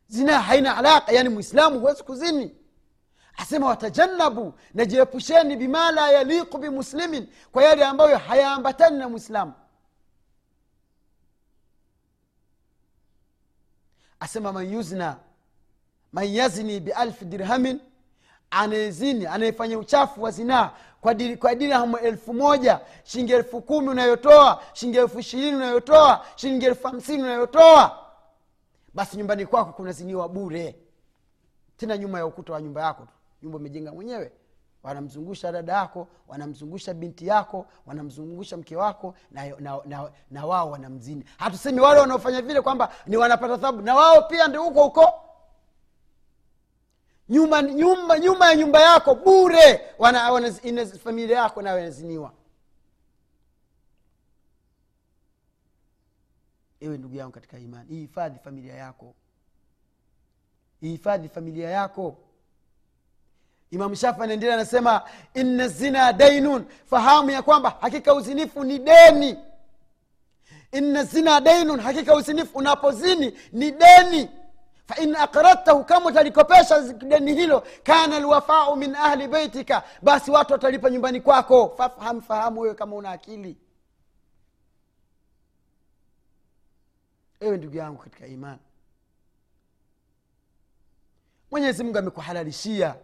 zina 0.08 0.40
haina 0.40 0.78
alaka 0.78 1.12
yani 1.12 1.30
mwislamu 1.30 1.80
huwezi 1.80 2.04
kuzini 2.04 2.56
asema 3.40 3.68
watajannabu 3.68 4.54
najiepusheni 4.74 5.56
bima 5.58 5.92
la 5.92 6.12
yaliqu 6.12 6.58
bimuslimin 6.58 7.28
kwa 7.52 7.64
yale 7.64 7.86
ambayo 7.86 8.18
hayaambatani 8.18 8.98
na 8.98 9.10
mwislamu 9.10 9.54
asema 14.20 14.52
man 14.54 14.74
yuzna 14.74 15.18
man 16.12 16.28
yazni 16.36 16.80
bialfi 16.80 17.26
dirhamin 17.26 17.80
anayezini 18.52 19.26
anayefanya 19.26 19.80
uchafu 19.80 20.24
wa 20.24 20.32
zinaa 20.32 20.72
kwa, 21.02 21.14
diri, 21.14 21.38
kwa 21.38 21.56
dirhamu 21.56 21.98
elfu 21.98 22.34
moja 22.34 22.80
shilingi 23.04 23.34
elfu 23.34 23.62
kumi 23.62 23.88
unayotoa 23.90 24.64
shilingi 24.74 24.98
elfu 24.98 25.20
ishirini 25.20 25.56
unayotoa 25.56 26.26
shilingi 26.36 26.66
elfu 26.66 26.88
hamsini 26.88 27.24
unayotoa 27.24 28.06
basi 28.94 29.18
nyumbani 29.18 29.46
kwako 29.46 29.74
kunaziniwa 29.74 30.30
bure. 30.30 30.76
Tena 31.78 31.98
nyuma 31.98 32.18
ya 32.18 32.26
ukuta 32.26 32.54
wa 32.54 32.62
nyumba 32.62 32.82
yako 32.82 33.04
tu 33.06 33.19
nyumba 33.44 33.58
umejenga 33.58 33.92
mwenyewe. 33.94 34.32
Wanamzungusha 34.84 35.52
dada 35.52 35.74
yako 35.74 36.08
wanamzungusha 36.28 36.94
binti 36.94 37.28
yako 37.28 37.66
wanamzungusha 37.86 38.58
mke 38.58 38.76
wako 38.76 39.16
na, 39.32 39.48
na, 39.60 39.80
na, 39.86 40.12
na 40.32 40.46
wao 40.46 40.72
wanamzini. 40.72 41.24
Hatusemi 41.38 41.80
wale 41.80 42.00
wanaofanya 42.00 42.42
vile 42.42 42.62
kwamba 42.62 42.94
ni 43.08 43.18
wanapata 43.18 43.58
thabu 43.58 43.82
na 43.82 43.96
wao 43.96 44.22
pia 44.22 44.48
ndi 44.48 44.58
huko 44.58 44.84
huko. 44.84 45.14
Nyuma 47.30 47.62
nyuma 47.62 48.20
nyuma 48.20 48.50
ya 48.50 48.56
nyumba 48.56 48.82
yako 48.82 49.16
bure. 49.16 49.82
Wana, 49.98 50.32
wana, 50.32 50.54
ina, 50.64 50.86
familia 50.86 51.38
yako 51.38 51.62
nayo 51.62 51.80
inaziniwa. 51.80 52.34
Ewe 56.80 56.98
ndugu 56.98 57.16
yangu 57.16 57.32
katika 57.32 57.60
imani 57.60 57.90
ihifadhi 57.90 58.40
familia 58.40 58.74
yako. 58.76 59.14
Ihifadhi 60.82 61.30
familia 61.30 61.70
yako 61.70 62.18
imamu 63.72 63.96
shafi 63.96 64.22
anaendelea 64.22 64.56
anasema 64.56 65.02
inna 65.34 65.68
zina 65.68 66.14
dainun. 66.14 66.66
Fahamu 66.90 67.30
ya 67.30 67.42
kwamba 67.42 67.78
hakika 67.82 68.14
uzinifu 68.14 68.64
ni 68.64 68.80
deni. 68.80 69.38
Inna 70.72 71.04
zina 71.04 71.42
dainun. 71.42 71.80
Hakika 71.80 72.16
uzinifu 72.16 72.58
unapozini 72.58 73.38
ni 73.52 73.72
deni. 73.72 74.30
Fain 74.88 75.16
akradtahu 75.16 75.84
kama 75.84 76.06
utalikopesha 76.06 76.82
deni 76.82 77.34
hilo 77.34 77.64
kana 77.84 78.20
lwafau 78.20 78.76
min 78.76 78.96
ahli 78.96 79.28
beitika 79.28 79.84
basi 80.02 80.32
watu 80.32 80.54
watalipa 80.54 80.90
nyumbani 80.90 81.22
kwako. 81.22 81.74
Fafham 81.78 82.22
fahamu 82.22 82.60
wewe 82.62 82.76
kama 82.76 82.96
una 82.96 83.12
akili. 83.12 83.58
Ewe 87.40 87.58
ndugu 87.58 87.78
yangu 87.78 87.98
katika 88.04 88.28
imani 88.28 88.60
mwenyezi 91.52 91.84
mungu 91.84 91.98
amekuhalalishia 91.98 92.96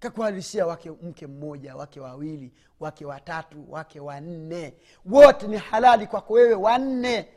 kakuhalalishia 0.00 0.66
wake 0.66 0.90
mke 0.90 1.26
mmoja 1.26 1.76
wake 1.76 2.00
wawili 2.00 2.52
wake 2.80 3.04
watatu 3.06 3.72
wake 3.72 4.00
wanne. 4.00 4.74
Wote 5.04 5.46
ni 5.48 5.56
halali 5.56 6.06
kwako 6.06 6.32
wewe 6.32 6.54
wanne. 6.54 7.28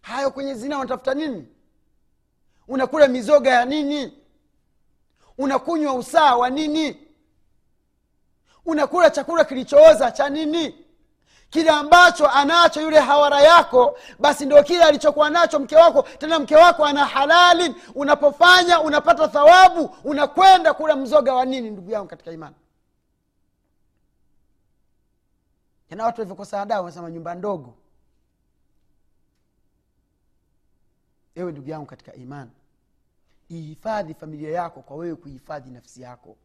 Hayo 0.00 0.30
kwenye 0.30 0.54
zina 0.54 0.78
unatafuta 0.78 1.14
nini? 1.14 1.48
Unakula 2.68 3.08
mizoga 3.08 3.50
ya 3.50 3.64
nini? 3.64 4.18
Unakunywa 5.38 5.94
usaa 5.94 6.36
wa 6.36 6.50
nini? 6.50 7.08
Unakula 8.66 9.10
chakula 9.10 9.44
kilichooza 9.44 10.10
cha 10.10 10.28
nini 10.28 10.83
kile 11.54 11.70
ambacho 11.70 12.28
anacho 12.30 12.80
yule 12.82 13.00
hawara 13.00 13.40
yako 13.40 13.98
basi 14.18 14.46
ndio 14.46 14.62
kile 14.62 14.84
alichokuwa 14.84 15.30
nacho 15.30 15.58
mke 15.58 15.76
wako. 15.76 16.02
Tena 16.02 16.38
mke 16.38 16.56
wako 16.56 16.84
ana 16.84 17.04
halali. 17.06 17.74
Unapofanya 17.94 18.80
unapata 18.80 19.28
thawabu 19.28 19.84
unakwenda 20.04 20.74
kula 20.74 20.96
mzoga 20.96 21.34
wa 21.34 21.44
nini 21.44 21.70
ndugu 21.70 21.90
yangu 21.90 22.08
katika 22.08 22.30
imani? 22.32 22.54
Tena 25.88 26.04
watu 26.04 26.20
walivyokosa 26.20 26.62
adabu 26.62 26.80
wanasema 26.84 27.10
nyumba 27.10 27.34
ndogo. 27.34 27.74
Ewe 31.34 31.52
ndugu 31.52 31.70
yangu 31.70 31.86
katika 31.86 32.14
imani 32.14 32.50
ihifadhi 33.48 34.14
familia 34.14 34.50
yako 34.50 34.80
kwa 34.82 34.96
wewe 34.96 35.16
kuihifadhi 35.16 35.70
nafsi 35.70 36.02
yako 36.02 36.36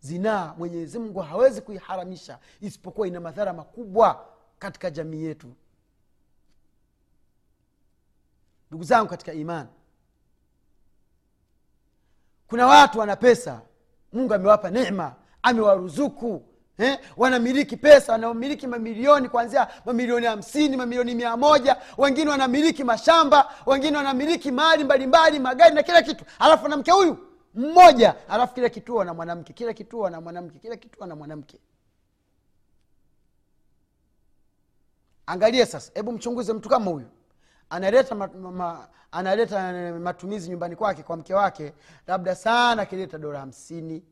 zinaa 0.00 0.54
mwenyezi 0.58 0.98
mungu 0.98 1.20
hawezi 1.20 1.60
kuiharamisha 1.60 2.38
isipokuwa 2.60 3.06
ina 3.08 3.20
madhara 3.20 3.52
makubwa 3.52 4.26
katika 4.58 4.90
jamii 4.90 5.22
yetu 5.24 5.52
ndugu 8.70 8.84
zangu 8.84 9.08
katika 9.10 9.32
imani 9.32 9.68
kuna 12.48 12.66
watu 12.66 12.98
wana 12.98 13.16
pesa 13.16 13.60
mungu 14.12 14.34
amewapa 14.34 14.70
nema 14.70 15.14
amewaruzuku 15.42 16.42
eh? 16.78 16.98
wanamiliki 17.16 17.76
pesa 17.76 18.12
wanamiliki 18.12 18.66
mamilioni 18.66 19.28
kuanzia 19.28 19.68
mamilioni 19.84 20.26
hamsini 20.26 20.76
mamilioni 20.76 21.14
mia 21.14 21.36
moja 21.36 21.76
wengine 21.98 22.30
wanamiliki 22.30 22.84
mashamba 22.84 23.52
wengine 23.66 23.96
wanamiliki 23.96 24.50
mali 24.50 24.84
mbalimbali 24.84 25.38
magari 25.38 25.74
na 25.74 25.82
kila 25.82 26.02
kitu 26.02 26.24
alafu 26.38 26.60
mwanamke 26.60 26.90
huyu 26.90 27.29
mmoja 27.54 28.28
alafu 28.28 28.54
kila 28.54 28.68
kituo 28.68 29.04
na 29.04 29.14
mwanamke 29.14 29.52
kila 29.52 29.72
kituo 29.74 30.10
na 30.10 30.20
mwanamke 30.20 30.58
kila 30.58 30.76
kituo 30.76 31.06
na 31.06 31.16
mwanamke. 31.16 31.60
Angalia 35.26 35.66
sasa 35.66 35.92
hebu 35.94 36.12
mchunguze 36.12 36.52
mtu 36.52 36.68
kama 36.68 36.90
huyu. 36.90 37.08
Analeta 37.70 38.14
ma, 38.14 38.26
ma, 38.26 38.88
analeta 39.12 39.72
matumizi 39.92 40.50
nyumbani 40.50 40.76
kwake 40.76 41.02
kwa 41.02 41.16
mke 41.16 41.34
wake 41.34 41.72
labda 42.06 42.34
sana 42.34 42.82
akileta 42.82 43.18
dola 43.18 43.40
hamsini. 43.40 44.04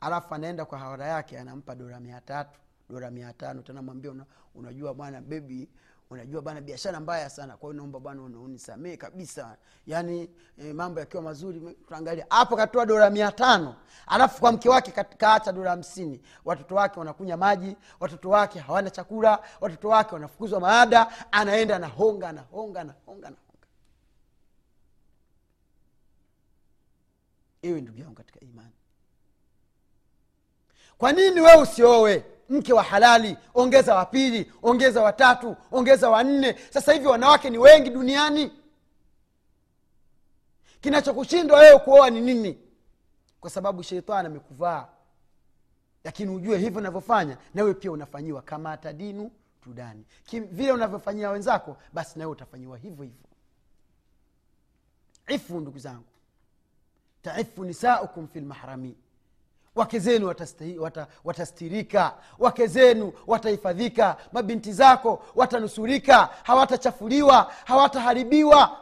Alafu 0.00 0.34
anaenda 0.34 0.64
kwa 0.64 0.78
hawara 0.78 1.06
yake 1.06 1.38
anampa 1.38 1.74
dola 1.74 2.00
mia 2.00 2.20
tatu 2.20 2.60
dola 2.88 3.10
mia 3.10 3.32
tano. 3.32 3.62
Tena 3.62 3.82
mwambia 3.82 4.10
una, 4.10 4.26
unajua 4.54 4.94
bwana 4.94 5.20
bebi 5.20 5.68
unajua 6.10 6.42
bana 6.42 6.60
biashara 6.60 7.00
mbaya 7.00 7.30
sana. 7.30 7.56
Kwa 7.56 7.68
hiyo 7.68 7.72
naomba 7.76 8.00
bwana 8.00 8.22
unisamee 8.22 8.96
kabisa. 8.96 9.56
Yaani 9.86 10.30
e, 10.58 10.72
mambo 10.72 11.00
yakiwa 11.00 11.22
mazuri 11.22 11.76
tuangalia 11.88 12.26
hapo 12.30 12.56
katoa 12.56 12.86
dola 12.86 13.10
mia 13.10 13.32
tano. 13.32 13.76
Alafu 14.06 14.40
kwa 14.40 14.52
mke 14.52 14.68
wake 14.68 14.90
kaacha 14.92 15.52
dola 15.52 15.70
hamsini. 15.70 16.20
Watoto 16.44 16.74
wake 16.74 16.98
wanakunya 16.98 17.36
maji 17.36 17.76
watoto 18.00 18.30
wake 18.30 18.58
hawana 18.58 18.90
chakula 18.90 19.42
watoto 19.60 19.88
wake 19.88 20.14
wanafukuzwa 20.14 20.60
maada 20.60 21.32
anaenda 21.32 21.76
anahonga 21.76 22.28
anahonga 22.28 22.80
anahonga 22.80 23.26
anahonga 23.28 23.44
iwe 27.62 27.80
ndugu 27.80 27.98
yangu 27.98 28.14
katika 28.14 28.40
imani. 28.40 28.72
Kwa 30.98 31.12
nini 31.12 31.40
wewe 31.40 31.62
usiowe 31.62 32.24
mke 32.48 32.72
wa 32.72 32.82
halali 32.82 33.36
ongeza 33.54 33.94
wa 33.94 34.06
pili 34.06 34.52
ongeza 34.62 35.02
watatu 35.02 35.56
ongeza 35.72 36.10
wanne 36.10 36.58
sasa 36.70 36.92
hivi 36.92 37.06
wanawake 37.06 37.50
ni 37.50 37.58
wengi 37.58 37.90
duniani. 37.90 38.52
Kinachokushindwa 40.80 41.58
wewe 41.58 41.78
kuoa 41.78 42.10
ni 42.10 42.20
nini? 42.20 42.58
Kwa 43.40 43.50
sababu 43.50 43.82
sheitani 43.82 44.26
amekuvaa. 44.26 44.88
Lakini 46.04 46.30
ujue 46.36 46.58
hivyo 46.58 46.78
unavyofanya 46.80 47.38
nawe 47.54 47.74
pia 47.74 47.92
unafanyiwa. 47.92 48.42
Kama 48.42 48.76
tadinu 48.76 49.30
tudani 49.62 50.04
Ki- 50.24 50.40
vile 50.40 50.72
unavyofanyia 50.72 51.30
wenzako 51.30 51.76
basi 51.92 52.18
nawe 52.18 52.30
utafanyiwa 52.32 52.78
hivyo 52.78 53.04
hivyo. 53.04 53.28
Ifu 55.28 55.60
ndugu 55.60 55.78
zangu. 55.78 56.04
Taifu 57.22 57.64
nisaukum 57.64 58.28
fi 58.28 58.40
lmahrami 58.40 58.96
wake 59.74 59.98
zenu 59.98 60.34
watastirika. 61.24 62.14
Wake 62.38 62.66
zenu 62.66 63.12
watahifadhika. 63.26 64.16
Mabinti 64.32 64.72
zako 64.72 65.22
watanusurika. 65.34 66.28
Hawatachafuliwa 66.42 67.52
hawataharibiwa. 67.64 68.76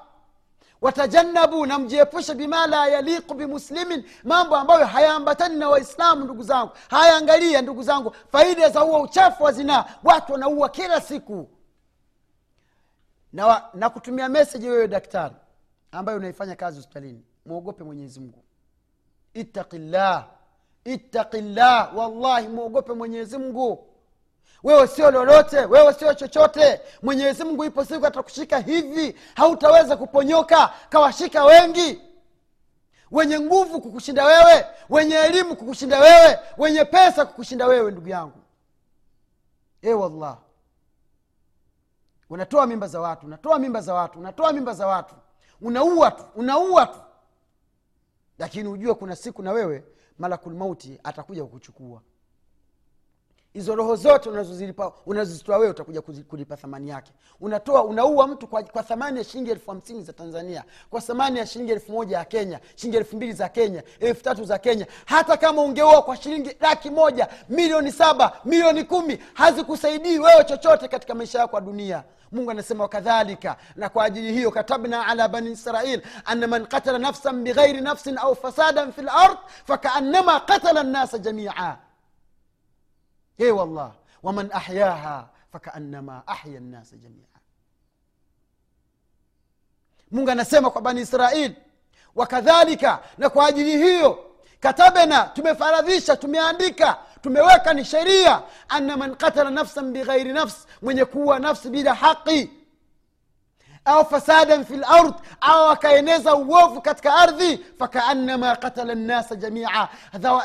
Watajannabu 0.81 1.67
na 1.67 1.79
mjiepushe 1.79 2.35
bima 2.35 2.67
la 2.67 2.87
yaliqu 2.87 3.35
bimuslimin 3.35 4.05
mambo 4.25 4.57
ambayo 4.57 4.87
hayaambatani 4.87 5.57
na 5.57 5.69
waislamu 5.69 6.25
ndugu 6.25 6.43
zangu 6.43 6.73
hayaangalia 6.91 7.63
ndugu 7.63 7.83
zangu. 7.83 8.15
Faida 8.33 8.71
za 8.71 8.81
huo 8.81 9.03
uchafu 9.03 9.45
wa 9.45 9.53
zinaa 9.53 9.85
watu 10.05 10.33
wanaua 10.33 10.69
kila 10.69 11.01
siku. 11.01 11.49
Na, 13.33 13.63
na 13.75 13.91
kutumia 13.91 14.29
meseji 14.29 14.69
wewe 14.69 14.89
daktari 14.89 15.35
ambayo 15.93 16.19
unaifanya 16.19 16.57
kazi 16.57 16.77
hospitalini 16.77 17.25
mwogope 17.47 17.85
mwenyezi 17.85 18.21
mungu. 18.21 18.45
Ittaqillah 19.35 20.27
ittaqillah 20.85 21.97
wallahi 21.97 22.49
mwogope 22.49 22.93
mwenyezi 22.93 23.39
mungu. 23.39 23.89
Wewe 24.63 24.87
sio 24.89 25.11
lolote 25.11 25.59
wewe 25.61 25.95
sio 25.95 26.15
chochote. 26.15 26.81
Mwenyezi 27.03 27.45
mungu 27.45 27.65
ipo 27.65 27.85
siku 27.85 28.07
atakushika 28.07 28.59
hivi 28.59 29.17
hautaweza 29.35 29.97
kuponyoka 29.97 30.73
kawashika 30.89 31.45
wengi. 31.45 32.03
Wenye 33.11 33.41
nguvu 33.41 33.81
kukushinda 33.81 34.25
wewe 34.25 34.67
wenye 34.91 35.15
elimu 35.17 35.57
kukushinda 35.57 36.01
wewe 36.01 36.39
wenye 36.59 36.85
pesa 36.85 37.27
kukushinda 37.27 37.67
wewe 37.67 37.91
ndugu 37.91 38.09
yangu. 38.09 38.39
E 39.83 39.93
wallah. 39.93 40.39
Unatoa 42.31 42.67
mimba 42.67 42.87
za 42.89 43.01
watu 43.01 43.27
unatoa 43.27 43.59
mimba 43.59 43.81
za 43.81 43.95
watu 43.95 44.19
unatoa 44.19 44.53
mimba 44.53 44.75
za 44.75 44.87
watu. 44.87 45.15
Unaua 45.61 46.11
tu 46.11 46.25
unaua 46.35 46.87
tu. 46.87 46.99
Lakini 48.39 48.69
ujue 48.69 48.95
kuna 48.95 49.17
siku 49.17 49.43
na 49.43 49.53
wewe 49.53 49.85
malakul 50.19 50.55
mauti 50.55 50.99
atakuja 51.05 51.45
kukuchukua 51.45 52.03
hizo 53.53 53.75
roho 53.75 53.97
zote 53.97 54.29
unazozilipa 54.31 54.93
unazozitoa 55.07 55.57
wewe 55.59 55.71
utakuja 55.71 56.03
kulipa 56.03 56.57
thamani 56.57 56.91
yake. 56.91 57.13
Unatoa 57.41 57.85
unaua 57.85 58.27
mtu 58.27 58.47
kwa, 58.47 58.63
kwa 58.63 58.83
thamani 58.83 59.19
ya 59.19 59.25
shilingi 59.25 59.51
elfu 59.51 59.71
hamsini 59.71 60.03
za 60.03 60.13
tanzania 60.13 60.65
kwa 60.91 61.01
thamani 61.01 61.39
ya 61.39 61.47
shilingi 61.47 61.73
elfu 61.73 61.93
moja 61.93 62.17
ya 62.19 62.25
kenya 62.25 62.61
shilingi 62.77 62.97
elfu 62.97 63.17
mbili 63.17 63.33
za 63.33 63.49
kenya 63.49 63.83
elfu 64.01 64.23
tatu 64.23 64.45
za 64.45 64.59
kenya. 64.59 64.87
Hata 65.05 65.37
kama 65.37 65.63
ungeua 65.63 66.03
kwa 66.03 66.17
shilingi 66.17 66.57
laki 66.61 66.91
moja 66.91 67.29
milioni 67.49 67.93
saba 67.93 68.33
milioni 68.45 68.85
kumi 68.85 69.19
hazikusaidii 69.35 70.19
wewe 70.19 70.45
chochote 70.45 70.89
katika 70.89 71.15
maisha 71.15 71.39
yako 71.39 71.57
ya 71.57 71.61
dunia. 71.63 72.05
Mungu 72.33 72.51
anasema 72.51 72.83
wakadhalika 72.85 73.57
na 73.77 73.89
kwa 73.89 74.05
ajili 74.05 74.33
hiyo 74.33 74.51
katabna 74.51 75.07
ala 75.07 75.29
bani 75.29 75.51
israil 75.51 76.03
ana 76.25 76.47
man 76.47 76.67
qatala 76.67 76.99
nafsan 76.99 77.43
bighairi 77.45 77.81
nafsin 77.81 78.19
au 78.19 78.35
fasadan 78.37 78.93
fi 78.93 79.03
lard 79.03 79.39
fakaannama 79.65 80.41
qatala 80.41 80.83
nnasa 80.83 81.19
jamia 81.19 81.77
he 83.43 83.51
wallah 83.51 83.91
waman 84.23 84.51
ahyaha 84.53 85.29
fakaannama 85.53 86.23
ahya 86.27 86.61
nnasa 86.61 86.97
jamia 86.97 87.27
mungu 90.11 90.31
anasema 90.31 90.71
kwa 90.71 90.83
bani 90.83 91.01
israil 91.01 91.55
wakadhalika 92.15 93.03
na 93.19 93.31
kwa 93.31 93.47
ajili 93.47 93.77
hiyo 93.79 94.25
katabena 94.61 95.23
tumefaradhisha 95.25 96.17
tumeandika 96.17 96.99
tumeweka 97.21 97.75
ni 97.75 97.85
sheria 97.85 98.43
anna 98.69 98.97
man 98.97 99.17
katala 99.17 99.51
nafsan 99.51 99.93
bighairi 99.93 100.33
nafsi 100.33 100.67
mwenye 100.83 101.05
kuua 101.05 101.39
nafsi 101.39 101.71
bila 101.71 101.95
haqi 101.95 102.51
au 103.85 104.05
fasadan 104.05 104.65
fi 104.65 104.77
lard 104.77 105.15
au 105.41 105.71
akaeneza 105.71 106.35
uovu 106.37 106.81
katika 106.81 107.15
ardhi 107.15 107.59
fakaanama 107.79 108.57
katala 108.57 108.95
nnasa 108.95 109.37
jamia. 109.37 109.89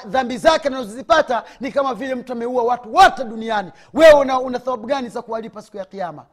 Dhambi 0.05 0.37
zake 0.37 0.67
anazozipata 0.67 1.43
ni 1.59 1.71
kama 1.71 1.93
vile 1.93 2.15
mtu 2.15 2.31
ameua 2.33 2.63
watu 2.63 2.93
wote 2.93 3.23
duniani. 3.23 3.71
Wewe 3.93 4.19
una, 4.19 4.39
una 4.39 4.59
thawabu 4.59 4.87
gani 4.87 5.09
za 5.09 5.21
kuwalipa 5.21 5.61
siku 5.61 5.77
ya 5.77 5.85
kiama 5.85 6.25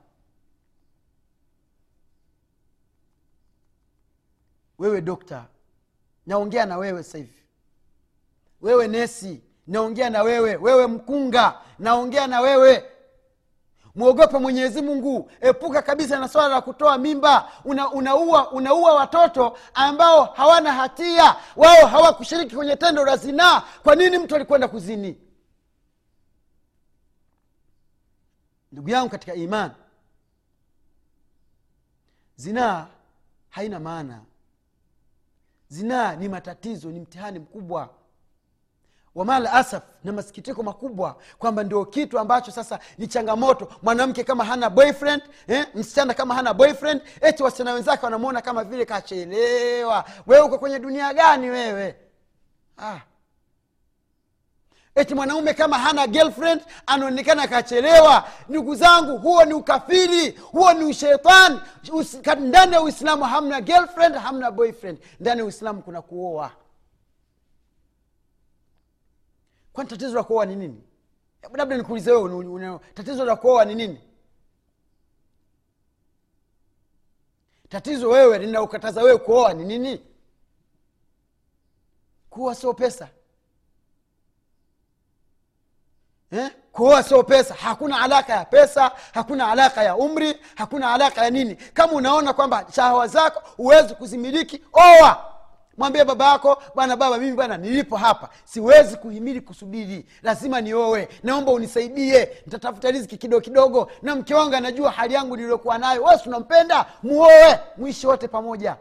wewe 4.78 5.00
dokta 5.00 5.44
naongea 6.26 6.66
na 6.66 6.76
wewe 6.78 7.02
sasa 7.02 7.18
hivi. 7.18 7.42
Wewe 8.60 8.88
nesi 8.88 9.42
naongea 9.66 10.10
na 10.10 10.22
wewe. 10.22 10.56
Wewe 10.56 10.86
mkunga 10.86 11.58
naongea 11.78 12.26
na 12.26 12.40
wewe 12.40 12.84
mwogope 13.94 14.38
mwenyezi 14.38 14.82
mungu. 14.82 15.30
Epuka 15.40 15.82
kabisa 15.82 16.18
na 16.18 16.28
swala 16.28 16.48
la 16.48 16.60
kutoa 16.60 16.98
mimba. 16.98 17.50
Una, 17.64 17.90
unaua 18.52 18.94
watoto 18.94 19.58
ambao 19.74 20.24
hawana 20.24 20.72
hatia. 20.72 21.36
Wao 21.56 21.86
hawakushiriki 21.86 22.56
kwenye 22.56 22.76
tendo 22.76 23.04
la 23.04 23.16
zinaa. 23.16 23.62
Kwa 23.82 23.94
nini 23.96 24.18
mtu 24.18 24.34
alikwenda 24.34 24.68
kuzini? 24.68 25.20
Ndugu 28.72 28.90
yangu 28.90 29.10
katika 29.10 29.34
iman 29.34 29.70
zinaa 32.36 32.86
haina 33.50 33.80
maana. 33.80 34.20
Zinaa 35.68 36.16
ni 36.16 36.28
matatizo 36.28 36.90
ni 36.90 37.00
mtihani 37.00 37.38
mkubwa 37.38 37.90
wamal 39.14 39.46
asaf 39.46 39.82
na 40.04 40.12
masikitiko 40.12 40.62
makubwa 40.62 41.16
kwamba 41.38 41.64
ndio 41.64 41.84
kitu 41.84 42.18
ambacho 42.18 42.50
sasa 42.50 42.78
ni 42.98 43.06
changamoto. 43.06 43.68
Mwanamke 43.82 44.24
kama 44.24 44.44
hana 44.44 44.70
boyfriend 44.70 45.22
eh, 45.48 45.66
msichana 45.74 46.14
kama 46.14 46.34
hana 46.34 46.54
boyfriend 46.54 47.02
eti 47.20 47.42
wasichana 47.42 47.72
wenzake 47.72 48.04
wanamwona 48.04 48.42
kama 48.42 48.64
vile 48.64 48.84
kachelewa. 48.84 50.04
Wewe 50.26 50.42
uko 50.44 50.58
kwenye 50.58 50.78
dunia 50.78 51.14
gani 51.14 51.50
wewe? 51.50 51.96
Ah. 52.78 52.98
eti 54.94 55.14
mwanaume 55.14 55.54
kama 55.54 55.78
hana 55.78 56.06
girlfriend 56.06 56.62
anaonekana 56.86 57.48
kachelewa. 57.48 58.24
Ndugu 58.48 58.74
zangu 58.74 59.18
huo 59.18 59.44
ni 59.44 59.54
ukafiri 59.54 60.30
huo 60.30 60.72
ni 60.72 60.84
ushetani. 60.84 61.60
Ndani 62.40 62.72
ya 62.74 62.82
uislamu 62.82 63.24
hamna 63.24 63.60
girlfriend 63.60 64.14
hamna 64.16 64.50
boyfriend. 64.50 64.98
Ndani 65.20 65.38
ya 65.40 65.44
uislamu 65.46 65.82
kuna 65.82 66.02
kuoa 66.02 66.50
kwani 69.74 69.90
tatizo 69.90 70.14
la 70.14 70.22
kuoa 70.24 70.46
ni 70.46 70.56
nini? 70.56 70.82
Labda 71.52 71.76
nikuulize 71.76 72.12
wewe 72.12 72.78
tatizo 72.94 73.24
la 73.24 73.36
kuoa 73.36 73.64
ni 73.64 73.74
nini? 73.74 74.00
Tatizo 77.68 78.08
wewe 78.10 78.38
linaukataza 78.38 79.02
wewe 79.02 79.18
kuoa 79.18 79.52
ni 79.54 79.64
nini? 79.64 80.02
Kuoa 82.30 82.54
sio 82.54 82.74
pesa. 82.74 83.08
Eh? 86.30 86.50
kuoa 86.72 87.02
sio 87.02 87.22
pesa. 87.22 87.54
Hakuna 87.54 88.00
alaka 88.00 88.32
ya 88.32 88.44
pesa 88.44 88.92
hakuna 89.14 89.48
alaka 89.50 89.82
ya 89.82 89.96
umri 89.96 90.40
hakuna 90.54 90.92
alaka 90.94 91.24
ya 91.24 91.30
nini. 91.30 91.54
Kama 91.56 91.92
unaona 91.92 92.32
kwamba 92.32 92.66
shahawa 92.72 93.06
zako 93.08 93.42
huwezi 93.56 93.94
kuzimiliki 93.94 94.62
oa 94.72 95.33
mwambie 95.78 96.04
baba 96.04 96.32
yako 96.32 96.62
bwana 96.74 96.96
baba 96.96 97.18
mimi 97.18 97.32
bwana 97.36 97.56
nilipo 97.56 97.96
hapa 97.96 98.28
siwezi 98.44 98.96
kuhimili 98.96 99.40
kusubiri. 99.40 100.06
Lazima 100.22 100.60
niowe 100.60 101.08
naomba 101.22 101.52
unisaidie. 101.52 102.42
Nitatafuta 102.46 102.90
riziki 102.90 103.16
kidogo 103.16 103.40
kidogo 103.40 103.90
na 104.02 104.14
mke 104.16 104.34
wangu 104.34 104.54
anajua 104.54 104.90
hali 104.90 105.14
yangu 105.14 105.36
niliyokuwa 105.36 105.78
nayo. 105.78 106.04
Wesi 106.04 106.24
tunampenda 106.24 106.86
muowe 107.02 107.60
mwishi 107.76 108.06
wote 108.06 108.28
pamoja. 108.28 108.76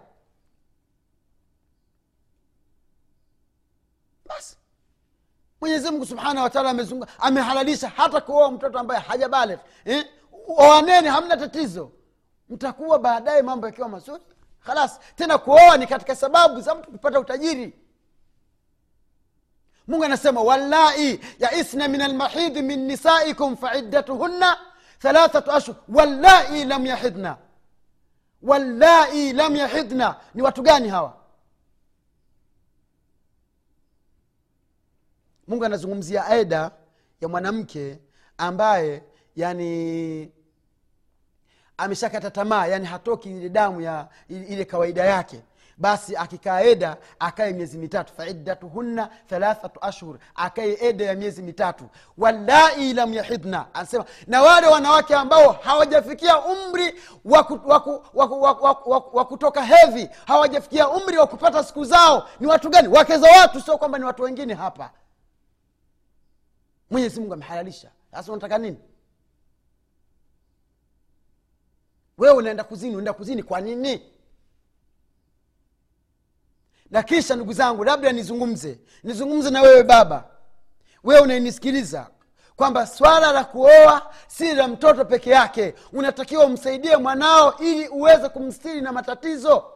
Basi 4.25 4.57
mwenyezi 5.61 5.91
mungu 5.91 6.05
subhanahu 6.05 6.43
wataala 6.43 6.69
amezunga 6.69 7.07
amehalalisha 7.19 7.89
hata 7.89 8.21
kuoa 8.21 8.51
mtoto 8.51 8.79
ambaye 8.79 9.01
hajabaligh 9.01 9.59
eh? 9.85 10.05
oaneni 10.57 11.07
hamna 11.07 11.37
tatizo. 11.37 11.91
Mtakuwa 12.49 12.99
baadaye 12.99 13.41
mambo 13.41 13.67
yakiwa 13.67 13.89
mazuri 13.89 14.23
khalas 14.65 14.99
tena 15.15 15.37
kuoa 15.37 15.77
ni 15.77 15.87
katika 15.87 16.15
sababu 16.15 16.61
za 16.61 16.75
mtu 16.75 16.91
kupata 16.91 17.19
utajiri. 17.19 17.73
Mungu 19.87 20.03
anasema 20.03 20.41
wallai 20.41 21.19
yaisna 21.39 21.87
min 21.87 22.01
almahidi 22.01 22.61
min 22.61 22.85
nisaikum 22.87 23.57
faiddatuhunna 23.57 24.57
thalathatu 24.99 25.51
ashhur. 25.51 25.75
Wallai 25.89 26.65
lam 26.65 26.85
yahidna. 26.85 27.37
Wallai 28.41 29.33
lam 29.33 29.55
yahidna. 29.55 30.15
Ni 30.33 30.41
watu 30.41 30.61
gani 30.61 30.89
hawa? 30.89 31.17
Mungu 35.47 35.65
anazungumzia 35.65 36.25
aida 36.25 36.71
ya 37.21 37.27
mwanamke 37.27 37.99
ambaye 38.37 39.03
yani 39.35 40.31
ameshakata 41.83 42.31
tamaa 42.31 42.65
yani 42.67 42.85
hatoki 42.85 43.29
ile 43.29 43.49
damu 43.49 43.81
ya 43.81 44.07
ile 44.29 44.65
kawaida 44.65 45.05
yake 45.05 45.41
basi 45.77 46.15
akikaa 46.17 46.61
eda 46.61 46.97
akae 47.19 47.53
miezi 47.53 47.77
mitatu. 47.77 48.13
Faiddatuhunna 48.13 49.09
thalathatu 49.29 49.79
ashhur 49.85 50.17
akae 50.35 50.77
eda 50.81 51.05
ya 51.05 51.15
miezi 51.15 51.41
mitatu. 51.41 51.85
Wallai 52.17 52.93
lam 52.93 53.13
yahidna 53.13 53.65
anasema 53.73 54.05
na 54.27 54.41
wale 54.41 54.67
wanawake 54.67 55.15
ambao 55.15 55.51
hawajafikia 55.51 56.41
umri 56.45 56.93
wa 57.25 57.37
waku, 57.37 57.69
wa 57.69 57.79
ku- 57.79 58.03
wa 58.13 58.27
ku- 58.27 58.41
wa 58.41 58.55
ku- 58.55 58.63
wa 58.65 58.75
ku- 58.75 58.89
wa 58.89 59.01
ku- 59.01 59.17
wa 59.17 59.25
kutoka 59.25 59.63
hedhi 59.63 60.09
hawajafikia 60.27 60.89
umri 60.89 61.17
wa 61.17 61.27
kupata 61.27 61.63
siku 61.63 61.85
zao 61.85 62.29
ni 62.39 62.47
watu 62.47 62.69
gani? 62.69 62.87
Wake 62.87 63.17
za 63.17 63.27
watu 63.31 63.61
sio 63.61 63.77
kwamba 63.77 63.97
ni 63.97 64.05
watu 64.05 64.23
wengine 64.23 64.53
hapa. 64.53 64.89
Mwenyezi 66.91 67.19
mungu 67.19 67.33
amehalalisha. 67.33 67.89
Sasa 68.11 68.31
unataka 68.31 68.57
nini 68.57 68.77
wewe 72.17 72.33
unaenda 72.35 72.63
kuzini 72.63 72.91
unaenda 72.91 73.13
kuzini 73.13 73.43
kwa 73.43 73.61
nini? 73.61 74.01
Na 76.89 77.03
kisha 77.03 77.35
ndugu 77.35 77.53
zangu 77.53 77.83
labda 77.83 78.11
nizungumze. 78.11 78.79
Nizungumze 79.03 79.49
na 79.49 79.61
wewe 79.61 79.83
baba. 79.83 80.29
Wewe 81.03 81.21
unanisikiliza 81.21 82.07
kwamba 82.55 82.87
swala 82.87 83.31
la 83.31 83.43
kuoa 83.43 84.13
si 84.27 84.53
la 84.53 84.67
mtoto 84.67 85.05
peke 85.05 85.29
yake. 85.29 85.73
Unatakiwa 85.93 86.45
umsaidie 86.45 86.97
mwanao 86.97 87.57
ili 87.59 87.87
uweze 87.87 88.29
kumstiri 88.29 88.81
na 88.81 88.91
matatizo 88.91 89.72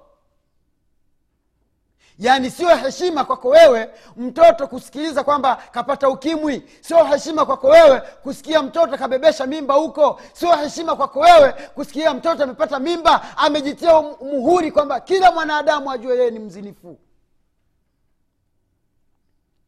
yaani 2.20 2.52
sio 2.52 2.76
heshima 2.76 3.26
kwako 3.26 3.50
wewe 3.50 3.90
mtoto 4.16 4.68
kusikiliza 4.68 5.24
kwamba 5.24 5.56
kapata 5.56 6.10
ukimwi. 6.10 6.64
Sio 6.82 7.04
heshima 7.04 7.46
kwako 7.46 7.68
wewe 7.68 8.02
kusikia 8.02 8.62
mtoto 8.64 8.98
kabebesha 8.98 9.46
mimba 9.48 9.74
huko. 9.74 10.22
Sio 10.34 10.56
heshima 10.56 10.96
kwako 10.96 11.20
wewe 11.20 11.54
kusikia 11.54 12.14
mtoto 12.14 12.44
amepata 12.44 12.80
mimba 12.80 13.38
amejitia 13.38 14.02
muhuri 14.02 14.72
kwamba 14.72 15.00
kila 15.00 15.32
mwanadamu 15.32 15.92
ajue 15.92 16.18
yeye 16.18 16.32
ni 16.32 16.40
mzinifu. 16.40 17.00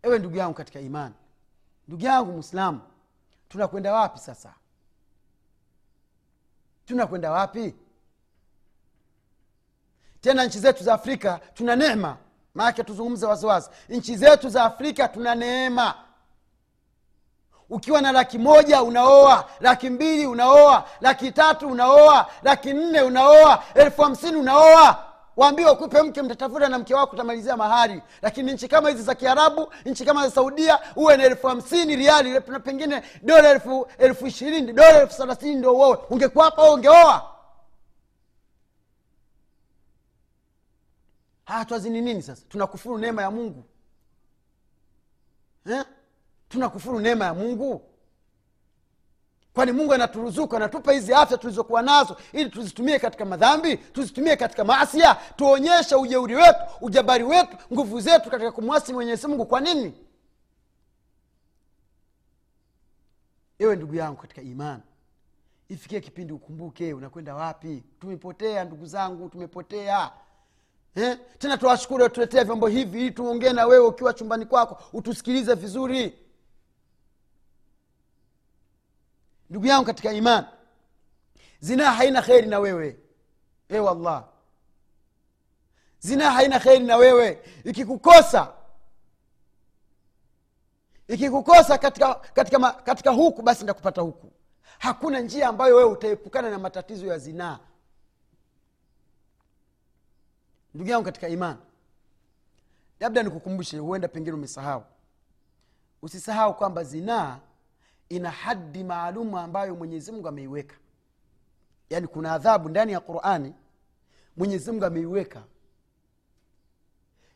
Ewe 0.03 0.19
ndugu 0.19 0.37
yangu 0.37 0.53
katika 0.53 0.79
imani 0.79 1.15
ndugu 1.87 2.05
yangu 2.05 2.31
mwislamu 2.31 2.81
tunakwenda 3.49 3.93
wapi 3.93 4.19
sasa? 4.19 4.53
Tunakwenda 6.85 7.31
wapi? 7.31 7.75
Tena 10.21 10.45
nchi 10.45 10.59
zetu 10.59 10.83
za 10.83 10.93
afrika 10.93 11.39
tuna 11.53 11.75
neema 11.75 12.17
maanake 12.55 12.83
tuzungumze 12.83 13.25
waziwazi 13.25 13.69
nchi 13.89 14.15
zetu 14.17 14.49
za 14.49 14.63
afrika 14.63 15.07
tuna 15.07 15.35
neema. 15.35 15.93
Ukiwa 17.69 18.01
na 18.01 18.11
laki 18.11 18.37
moja 18.37 18.83
unaoa 18.83 19.45
laki 19.59 19.89
mbili 19.89 20.27
unaoa 20.27 20.83
laki 21.01 21.31
tatu 21.31 21.67
unaoa 21.67 22.25
laki 22.43 22.73
nne 22.73 23.01
unaoa 23.01 23.63
elfu 23.75 24.01
hamsini 24.01 24.37
unaoa 24.37 25.03
waambiwa 25.37 25.75
kupe 25.75 26.01
mke 26.01 26.21
mtatafuta 26.21 26.69
na 26.69 26.79
mke 26.79 26.95
wako 26.95 27.13
utamalizia 27.15 27.57
mahari. 27.57 28.01
Lakini 28.21 28.51
nchi 28.53 28.67
kama 28.67 28.89
hizi 28.89 29.03
za 29.03 29.15
kiarabu 29.15 29.73
nchi 29.85 30.05
kama 30.05 30.23
za 30.27 30.31
saudia 30.35 30.79
uwe 30.95 31.17
na 31.17 31.23
elfu 31.23 31.47
hamsini 31.47 31.95
riali 31.95 32.31
na 32.47 32.59
pengine 32.59 33.03
dola 33.21 33.49
elfu 33.99 34.27
ishirini 34.27 34.73
dola 34.73 35.01
elfu 35.01 35.17
thelathini 35.17 35.55
ndo 35.55 35.73
uoe. 35.73 35.97
Ungekuwa 36.09 36.45
hapa 36.45 36.71
ungeoa 36.71 37.23
haya 41.49 41.65
twazini 41.65 42.01
nini 42.01 42.21
sasa? 42.21 42.45
Tunakufuru 42.49 42.97
neema 42.97 43.21
ya 43.21 43.31
mungu. 43.31 43.63
Eh? 45.65 45.85
tunakufuru 46.49 46.99
neema 46.99 47.25
ya 47.25 47.33
mungu? 47.33 47.81
Kwani 49.53 49.71
mungu 49.71 49.93
anaturuzuku 49.93 50.55
anatupa 50.55 50.91
hizi 50.91 51.13
afya 51.13 51.37
tulizokuwa 51.37 51.81
nazo 51.81 52.17
ili 52.33 52.49
tuzitumie 52.49 52.99
katika 52.99 53.25
madhambi 53.25 53.77
tuzitumie 53.77 54.35
katika 54.35 54.63
maasia? 54.63 55.15
Tuonyeshe 55.15 55.95
ujeuri 55.95 56.35
wetu 56.35 56.59
ujabari 56.81 57.23
wetu 57.23 57.57
nguvu 57.73 57.99
zetu 57.99 58.29
katika 58.29 58.51
kumwasi 58.51 58.93
mwenyezi 58.93 59.27
mungu. 59.27 59.45
Kwa 59.45 59.59
nini? 59.59 59.93
Ewe 63.59 63.75
ndugu 63.75 63.95
yangu 63.95 64.21
katika 64.21 64.41
imani 64.41 64.83
ifikie 65.69 66.01
kipindi 66.01 66.33
ukumbuke 66.33 66.93
unakwenda 66.93 67.35
wapi? 67.35 67.83
Tumepotea 67.99 68.63
ndugu 68.63 68.85
zangu 68.85 69.29
tumepotea 69.29 70.11
eh? 70.95 71.17
tena 71.37 71.57
tuwashukuru 71.57 72.03
watuletea 72.03 72.43
vyombo 72.43 72.67
hivi 72.67 72.99
ili 73.01 73.11
tuongee 73.11 73.53
na 73.53 73.65
wewe 73.65 73.85
ukiwa 73.87 74.13
chumbani 74.13 74.45
kwako 74.45 74.83
utusikilize 74.93 75.53
vizuri. 75.53 76.19
Ndugu 79.49 79.65
yangu 79.65 79.85
katika 79.85 80.13
iman 80.13 80.45
zinaa 81.59 81.91
haina 81.91 82.21
kheri 82.21 82.47
na 82.47 82.59
wewe. 82.59 82.99
E 83.69 83.79
wallah. 83.79 84.23
Zinaa 85.99 86.31
haina 86.31 86.59
kheri 86.59 86.83
na 86.85 86.97
wewe. 86.97 87.43
Ikikukosa 87.63 88.53
ikikukosa 91.07 91.77
katika, 91.77 92.15
katika, 92.15 92.71
katika 92.71 93.11
huku 93.11 93.41
basi 93.41 93.63
ndakupata 93.63 94.01
huku. 94.01 94.31
Hakuna 94.79 95.19
njia 95.19 95.47
ambayo 95.47 95.75
wewe 95.75 95.89
utaepukana 95.89 96.49
na 96.49 96.59
matatizo 96.59 97.07
ya 97.07 97.17
zinaa 97.17 97.59
ndugu 100.73 100.89
yangu 100.89 101.05
katika 101.05 101.27
imani 101.27 101.59
labda 102.99 103.23
nikukumbushe 103.23 103.77
huenda 103.77 104.07
pengine 104.07 104.35
umesahau. 104.35 104.83
Usisahau 106.01 106.53
kwamba 106.57 106.83
zinaa 106.83 107.39
ina 108.09 108.31
hadi 108.31 108.83
maalumu 108.83 109.37
ambayo 109.39 109.75
mwenyezi 109.75 110.11
mungu 110.11 110.27
ameiweka. 110.27 110.75
Yaani 111.89 112.07
kuna 112.07 112.31
adhabu 112.33 112.69
ndani 112.69 112.91
ya 112.91 112.99
qurani 112.99 113.53
mwenyezi 114.37 114.71
mungu 114.71 114.85
ameiweka. 114.85 115.43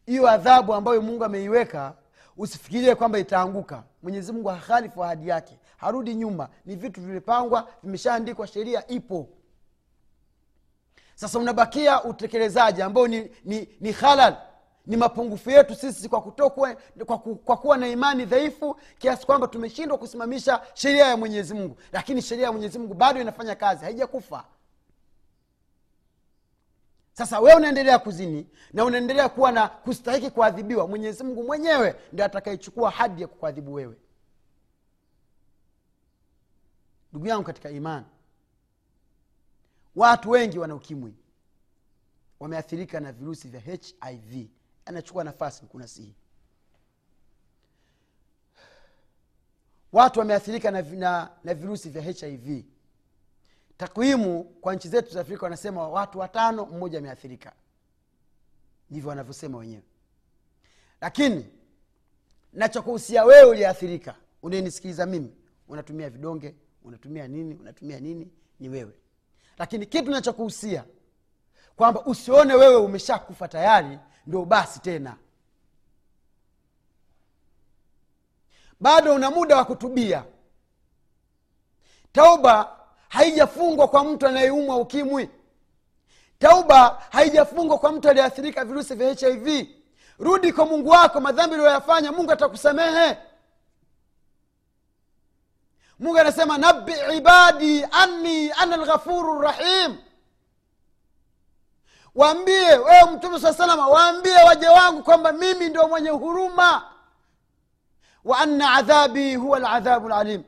Hiyo 0.06 0.30
adhabu 0.30 0.74
ambayo 0.74 1.02
mungu 1.02 1.24
ameiweka 1.24 1.96
usifikirie 2.38 2.96
kwamba 2.96 3.20
itaanguka. 3.20 3.84
Mwenyezi 4.04 4.32
mungu 4.34 4.48
hahalifu 4.48 5.04
ahadi 5.04 5.28
yake. 5.28 5.60
Harudi 5.78 6.16
nyuma. 6.16 6.50
Ni 6.66 6.76
vitu 6.76 7.02
vimepangwa 7.02 7.68
vimeshaandikwa 7.84 8.48
sheria 8.48 8.88
ipo 8.88 9.30
sasa 11.16 11.40
unabakia 11.40 12.04
utekelezaji 12.04 12.82
ambao 12.82 13.08
ni, 13.08 13.32
ni, 13.46 13.70
ni 13.82 13.92
halal. 13.92 14.36
Ni 14.86 14.98
mapungufu 14.98 15.50
yetu 15.52 15.76
sisi 15.76 16.10
kwa, 16.10 16.22
kutokwe, 16.22 16.78
kwa, 17.06 17.18
ku, 17.18 17.36
kwa 17.36 17.58
kuwa 17.58 17.78
na 17.78 17.88
imani 17.88 18.26
dhaifu 18.26 18.76
kiasi 18.98 19.26
kwamba 19.26 19.48
tumeshindwa 19.48 19.98
kusimamisha 19.98 20.62
sheria 20.74 21.06
ya 21.08 21.18
mwenyezi 21.18 21.54
mungu. 21.54 21.78
Lakini 21.92 22.22
sheria 22.22 22.46
ya 22.46 22.52
mwenyezi 22.52 22.80
mungu 22.80 22.94
bado 22.94 23.22
inafanya 23.22 23.56
kazi 23.56 23.86
haijakufa. 23.86 24.44
Sasa 27.14 27.40
wewe 27.40 27.56
unaendelea 27.56 28.00
kuzini 28.00 28.48
na 28.74 28.86
unaendelea 28.86 29.30
kuwa 29.30 29.52
na 29.52 29.68
kustahiki 29.68 30.30
kuadhibiwa 30.30 30.88
mwenyezi 30.88 31.24
mungu 31.24 31.44
mwenyewe 31.44 31.96
ndio 32.14 32.26
atakayechukua 32.26 32.90
hadi 32.92 33.22
ya 33.22 33.28
kukuadhibu 33.28 33.74
wewe. 33.74 33.96
Ndugu 37.12 37.28
yangu 37.28 37.44
katika 37.44 37.70
imani 37.70 38.06
watu 39.96 40.30
wengi 40.30 40.60
wana 40.60 40.76
ukimwi. 40.76 41.16
Wameathirika 42.40 43.00
na 43.00 43.12
virusi 43.12 43.48
vya 43.48 43.60
hiv 43.60 44.48
anachukua 44.86 45.24
nafasi 45.24 45.66
kunasihi 45.66 46.16
watu 49.94 50.20
wameathirika 50.20 50.72
na, 50.72 50.82
na, 50.82 51.32
na 51.44 51.54
virusi 51.54 51.90
vya 51.90 52.02
hiv 52.02 52.64
takwimu 53.78 54.44
kwa 54.44 54.76
nchi 54.76 54.88
zetu 54.90 55.14
za 55.14 55.22
afrika 55.22 55.44
wanasema 55.44 55.88
watu 55.88 56.20
watano 56.20 56.66
mmoja 56.66 56.98
ameathirika. 57.00 57.54
Ndivyo 58.90 59.10
wanavyosema 59.10 59.58
wenyewe. 59.58 59.84
Lakini 61.02 61.46
nachokuhusia 62.54 63.26
wewe 63.26 63.50
uliathirika 63.50 64.16
unayenisikiliza 64.42 65.06
mimi 65.06 65.34
unatumia 65.68 66.10
vidonge 66.10 66.56
unatumia 66.84 67.28
nini 67.28 67.56
unatumia 67.56 68.00
nini 68.00 68.32
ni 68.60 68.70
wewe 68.70 68.94
lakini 69.58 69.86
kitu 69.86 70.12
nachokuhusia 70.12 70.84
kwamba 71.76 72.06
usione 72.06 72.54
wewe 72.54 72.76
umeshakufa 72.76 73.48
tayari 73.48 74.00
ndio 74.28 74.46
basi 74.46 74.80
tena. 74.80 75.18
Bado 78.80 79.16
una 79.16 79.32
muda 79.32 79.58
wa 79.58 79.66
kutubia. 79.66 80.24
Tauba 82.12 82.80
haijafungwa 83.10 83.88
kwa 83.88 84.04
mtu 84.04 84.28
anayeumwa 84.28 84.78
ukimwi. 84.78 85.30
Tauba 86.40 87.04
haijafungwa 87.12 87.78
kwa 87.78 87.92
mtu 87.92 88.10
aliyeathirika 88.10 88.66
virusi 88.66 88.96
vya 88.96 89.14
hiv 89.14 89.68
rudi 90.20 90.54
kwa 90.54 90.66
mungu 90.66 90.90
wako 90.90 91.22
madhambi 91.22 91.56
uliyoyafanya 91.56 92.12
mungu 92.12 92.32
atakusamehe 92.32 93.18
mungu 96.00 96.18
anasema 96.18 96.58
nabi 96.58 96.94
ibadi 97.18 97.84
anni 97.92 98.52
ana 98.52 98.78
lghafuru 98.78 99.42
rahim. 99.42 99.98
Waambie 102.16 102.68
wewe 102.78 103.04
mtume 103.14 103.40
saa 103.40 103.54
salama 103.54 103.88
waambie 103.88 104.36
waja 104.46 104.72
wangu 104.72 105.04
kwamba 105.04 105.32
mimi 105.32 105.70
ndio 105.70 105.88
mwenye 105.88 106.10
huruma. 106.10 106.84
Wa 108.24 108.38
anna 108.40 108.74
adhabi 108.74 109.36
huwa 109.36 109.60
ladhabu 109.60 110.10
lalim 110.10 110.44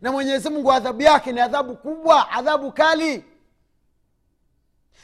na 0.00 0.12
mwenyezi 0.12 0.50
mungu 0.50 0.72
adhabu 0.72 1.02
yake 1.02 1.32
ni 1.32 1.40
adhabu 1.40 1.76
kubwa 1.76 2.30
adhabu 2.30 2.72
kali 2.72 3.24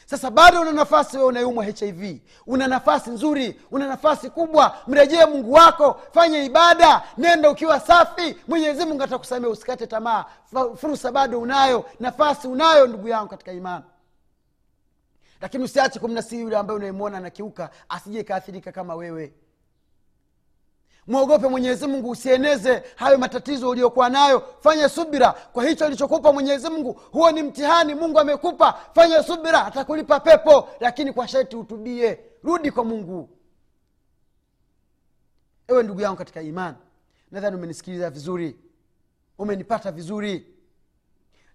sasa 0.07 0.31
bado 0.31 0.61
una 0.61 0.73
nafasi 0.73 1.17
wewe 1.17 1.29
unayeumwa 1.29 1.65
hiv 1.65 2.21
una 2.47 2.67
nafasi 2.67 3.11
nzuri 3.11 3.61
una 3.71 3.89
nafasi 3.89 4.31
kubwa. 4.31 4.77
Mrejee 4.87 5.25
mungu 5.27 5.53
wako 5.53 6.01
fanye 6.15 6.45
ibada 6.45 7.03
nenda 7.19 7.51
ukiwa 7.51 7.81
safi. 7.81 8.37
Mwenyezi 8.49 8.85
mungu 8.85 9.03
atakusamia 9.03 9.49
usikate 9.49 9.87
tamaa. 9.87 10.25
Fursa 10.77 11.13
bado 11.13 11.41
unayo 11.41 11.85
nafasi 12.01 12.49
unayo 12.49 12.87
ndugu 12.87 13.09
yangu 13.09 13.29
katika 13.29 13.53
imani. 13.53 13.85
Lakini 15.41 15.65
usiache 15.65 15.99
kumnasii 15.99 16.41
yule 16.41 16.57
ambaye 16.57 16.77
unayemwona 16.77 17.19
anakiuka 17.19 17.71
asije 17.89 18.21
ikaathirika 18.21 18.73
kama 18.73 18.95
wewe 18.95 19.35
mwogope 21.07 21.49
mwenyezi 21.49 21.87
mungu 21.87 22.11
usieneze 22.11 22.83
hayo 22.97 23.19
matatizo 23.19 23.71
uliokuwa 23.71 24.09
nayo. 24.09 24.43
Fanya 24.61 24.89
subira 24.89 25.33
kwa 25.33 25.65
hicho 25.65 25.85
alichokupa 25.87 26.33
mwenyezi 26.33 26.71
mungu. 26.71 26.93
Huo 26.93 27.31
ni 27.31 27.43
mtihani 27.43 27.95
mungu 27.95 28.19
amekupa. 28.19 28.73
Fanya 28.95 29.23
subira 29.23 29.67
atakulipa 29.67 30.21
pepo 30.21 30.69
lakini 30.81 31.13
kwa 31.13 31.29
sharti 31.29 31.57
utubie. 31.57 32.21
Rudi 32.43 32.71
kwa 32.71 32.85
mungu. 32.85 33.29
Ewe 35.69 35.83
ndugu 35.83 36.01
yangu 36.01 36.17
katika 36.17 36.43
imani 36.43 36.77
nadhani 37.31 37.57
umenisikiliza 37.57 38.11
vizuri. 38.11 38.57
Umenipata 39.39 39.93
vizuri. 39.93 40.47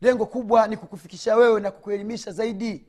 Lengo 0.02 0.26
kubwa 0.26 0.68
ni 0.68 0.78
kukufikisha 0.78 1.36
wewe 1.36 1.60
na 1.60 1.72
kukuelimisha 1.72 2.32
zaidi 2.32 2.86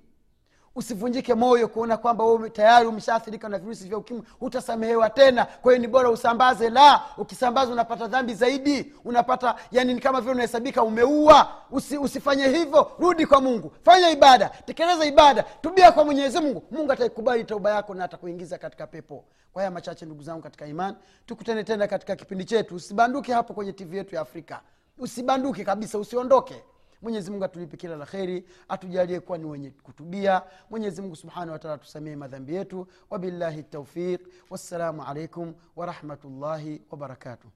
usivunjike 0.76 1.34
moyo 1.34 1.68
kuona 1.68 1.96
kwamba 1.96 2.24
wewe 2.24 2.50
tayari 2.50 2.86
umeshaathirika 2.86 3.48
na 3.48 3.58
virusi 3.58 3.88
vya 3.88 3.98
ukimwi. 3.98 4.22
Hutasamehewa 4.40 5.10
tena. 5.10 5.44
Kwa 5.44 5.72
hiyo 5.72 5.82
ni 5.82 5.88
bora 5.88 6.10
usambaze. 6.10 6.70
La 6.70 7.00
ukisambaza 7.18 7.72
unapata 7.72 8.06
dhambi 8.06 8.34
zaidi. 8.34 8.92
Unapata 9.04 9.54
yani 9.70 9.94
ni 9.94 10.00
kama 10.00 10.20
vile 10.20 10.32
unahesabika 10.32 10.82
umeua. 10.82 11.48
Usi, 11.70 11.98
usifanye 11.98 12.48
hivyo. 12.48 12.92
Rudi 12.98 13.26
kwa 13.26 13.40
mungu. 13.40 13.72
Fanya 13.84 14.10
ibada. 14.10 14.48
Tekeleza 14.48 15.04
ibada. 15.04 15.42
Tubia 15.42 15.92
kwa 15.92 16.04
mwenyezi 16.04 16.40
mungu. 16.40 16.62
Mungu 16.70 16.92
ataikubali 16.92 17.44
tauba 17.44 17.70
yako 17.70 17.94
na 17.94 18.04
atakuingiza 18.04 18.58
katika 18.58 18.86
pepo. 18.86 19.24
Kwa 19.52 19.62
haya 19.62 19.70
machache 19.70 20.06
ndugu 20.06 20.22
zangu 20.22 20.42
katika 20.42 20.66
imani 20.66 20.96
tukutane 21.26 21.64
tena 21.64 21.86
katika 21.88 22.16
kipindi 22.16 22.44
chetu. 22.44 22.74
Usibanduke 22.74 23.32
hapo 23.32 23.54
kwenye 23.54 23.72
tv 23.72 23.96
yetu 23.96 24.14
ya 24.14 24.20
afrika. 24.20 24.60
Usibanduke 24.98 25.64
kabisa. 25.64 25.98
Usiondoke 25.98 26.62
mwenyezi 27.02 27.30
mungu 27.30 27.44
atulipe 27.44 27.76
kila 27.76 27.96
la 27.96 28.06
kheri 28.06 28.44
atujalie 28.68 29.20
kuwa 29.20 29.38
ni 29.38 29.44
wenye 29.44 29.70
kutubia. 29.70 30.42
Mwenyezi 30.70 31.02
mungu 31.02 31.16
subhanahu 31.16 31.52
wataala 31.52 31.78
tusamie 31.78 32.16
madhambi 32.16 32.54
yetu. 32.54 32.86
Wabillahi 33.10 33.62
taufiq 33.62 34.20
wassalamu 34.50 35.02
alaikum 35.04 35.54
warahmatullahi 35.76 36.82
wabarakatuh 36.90 37.50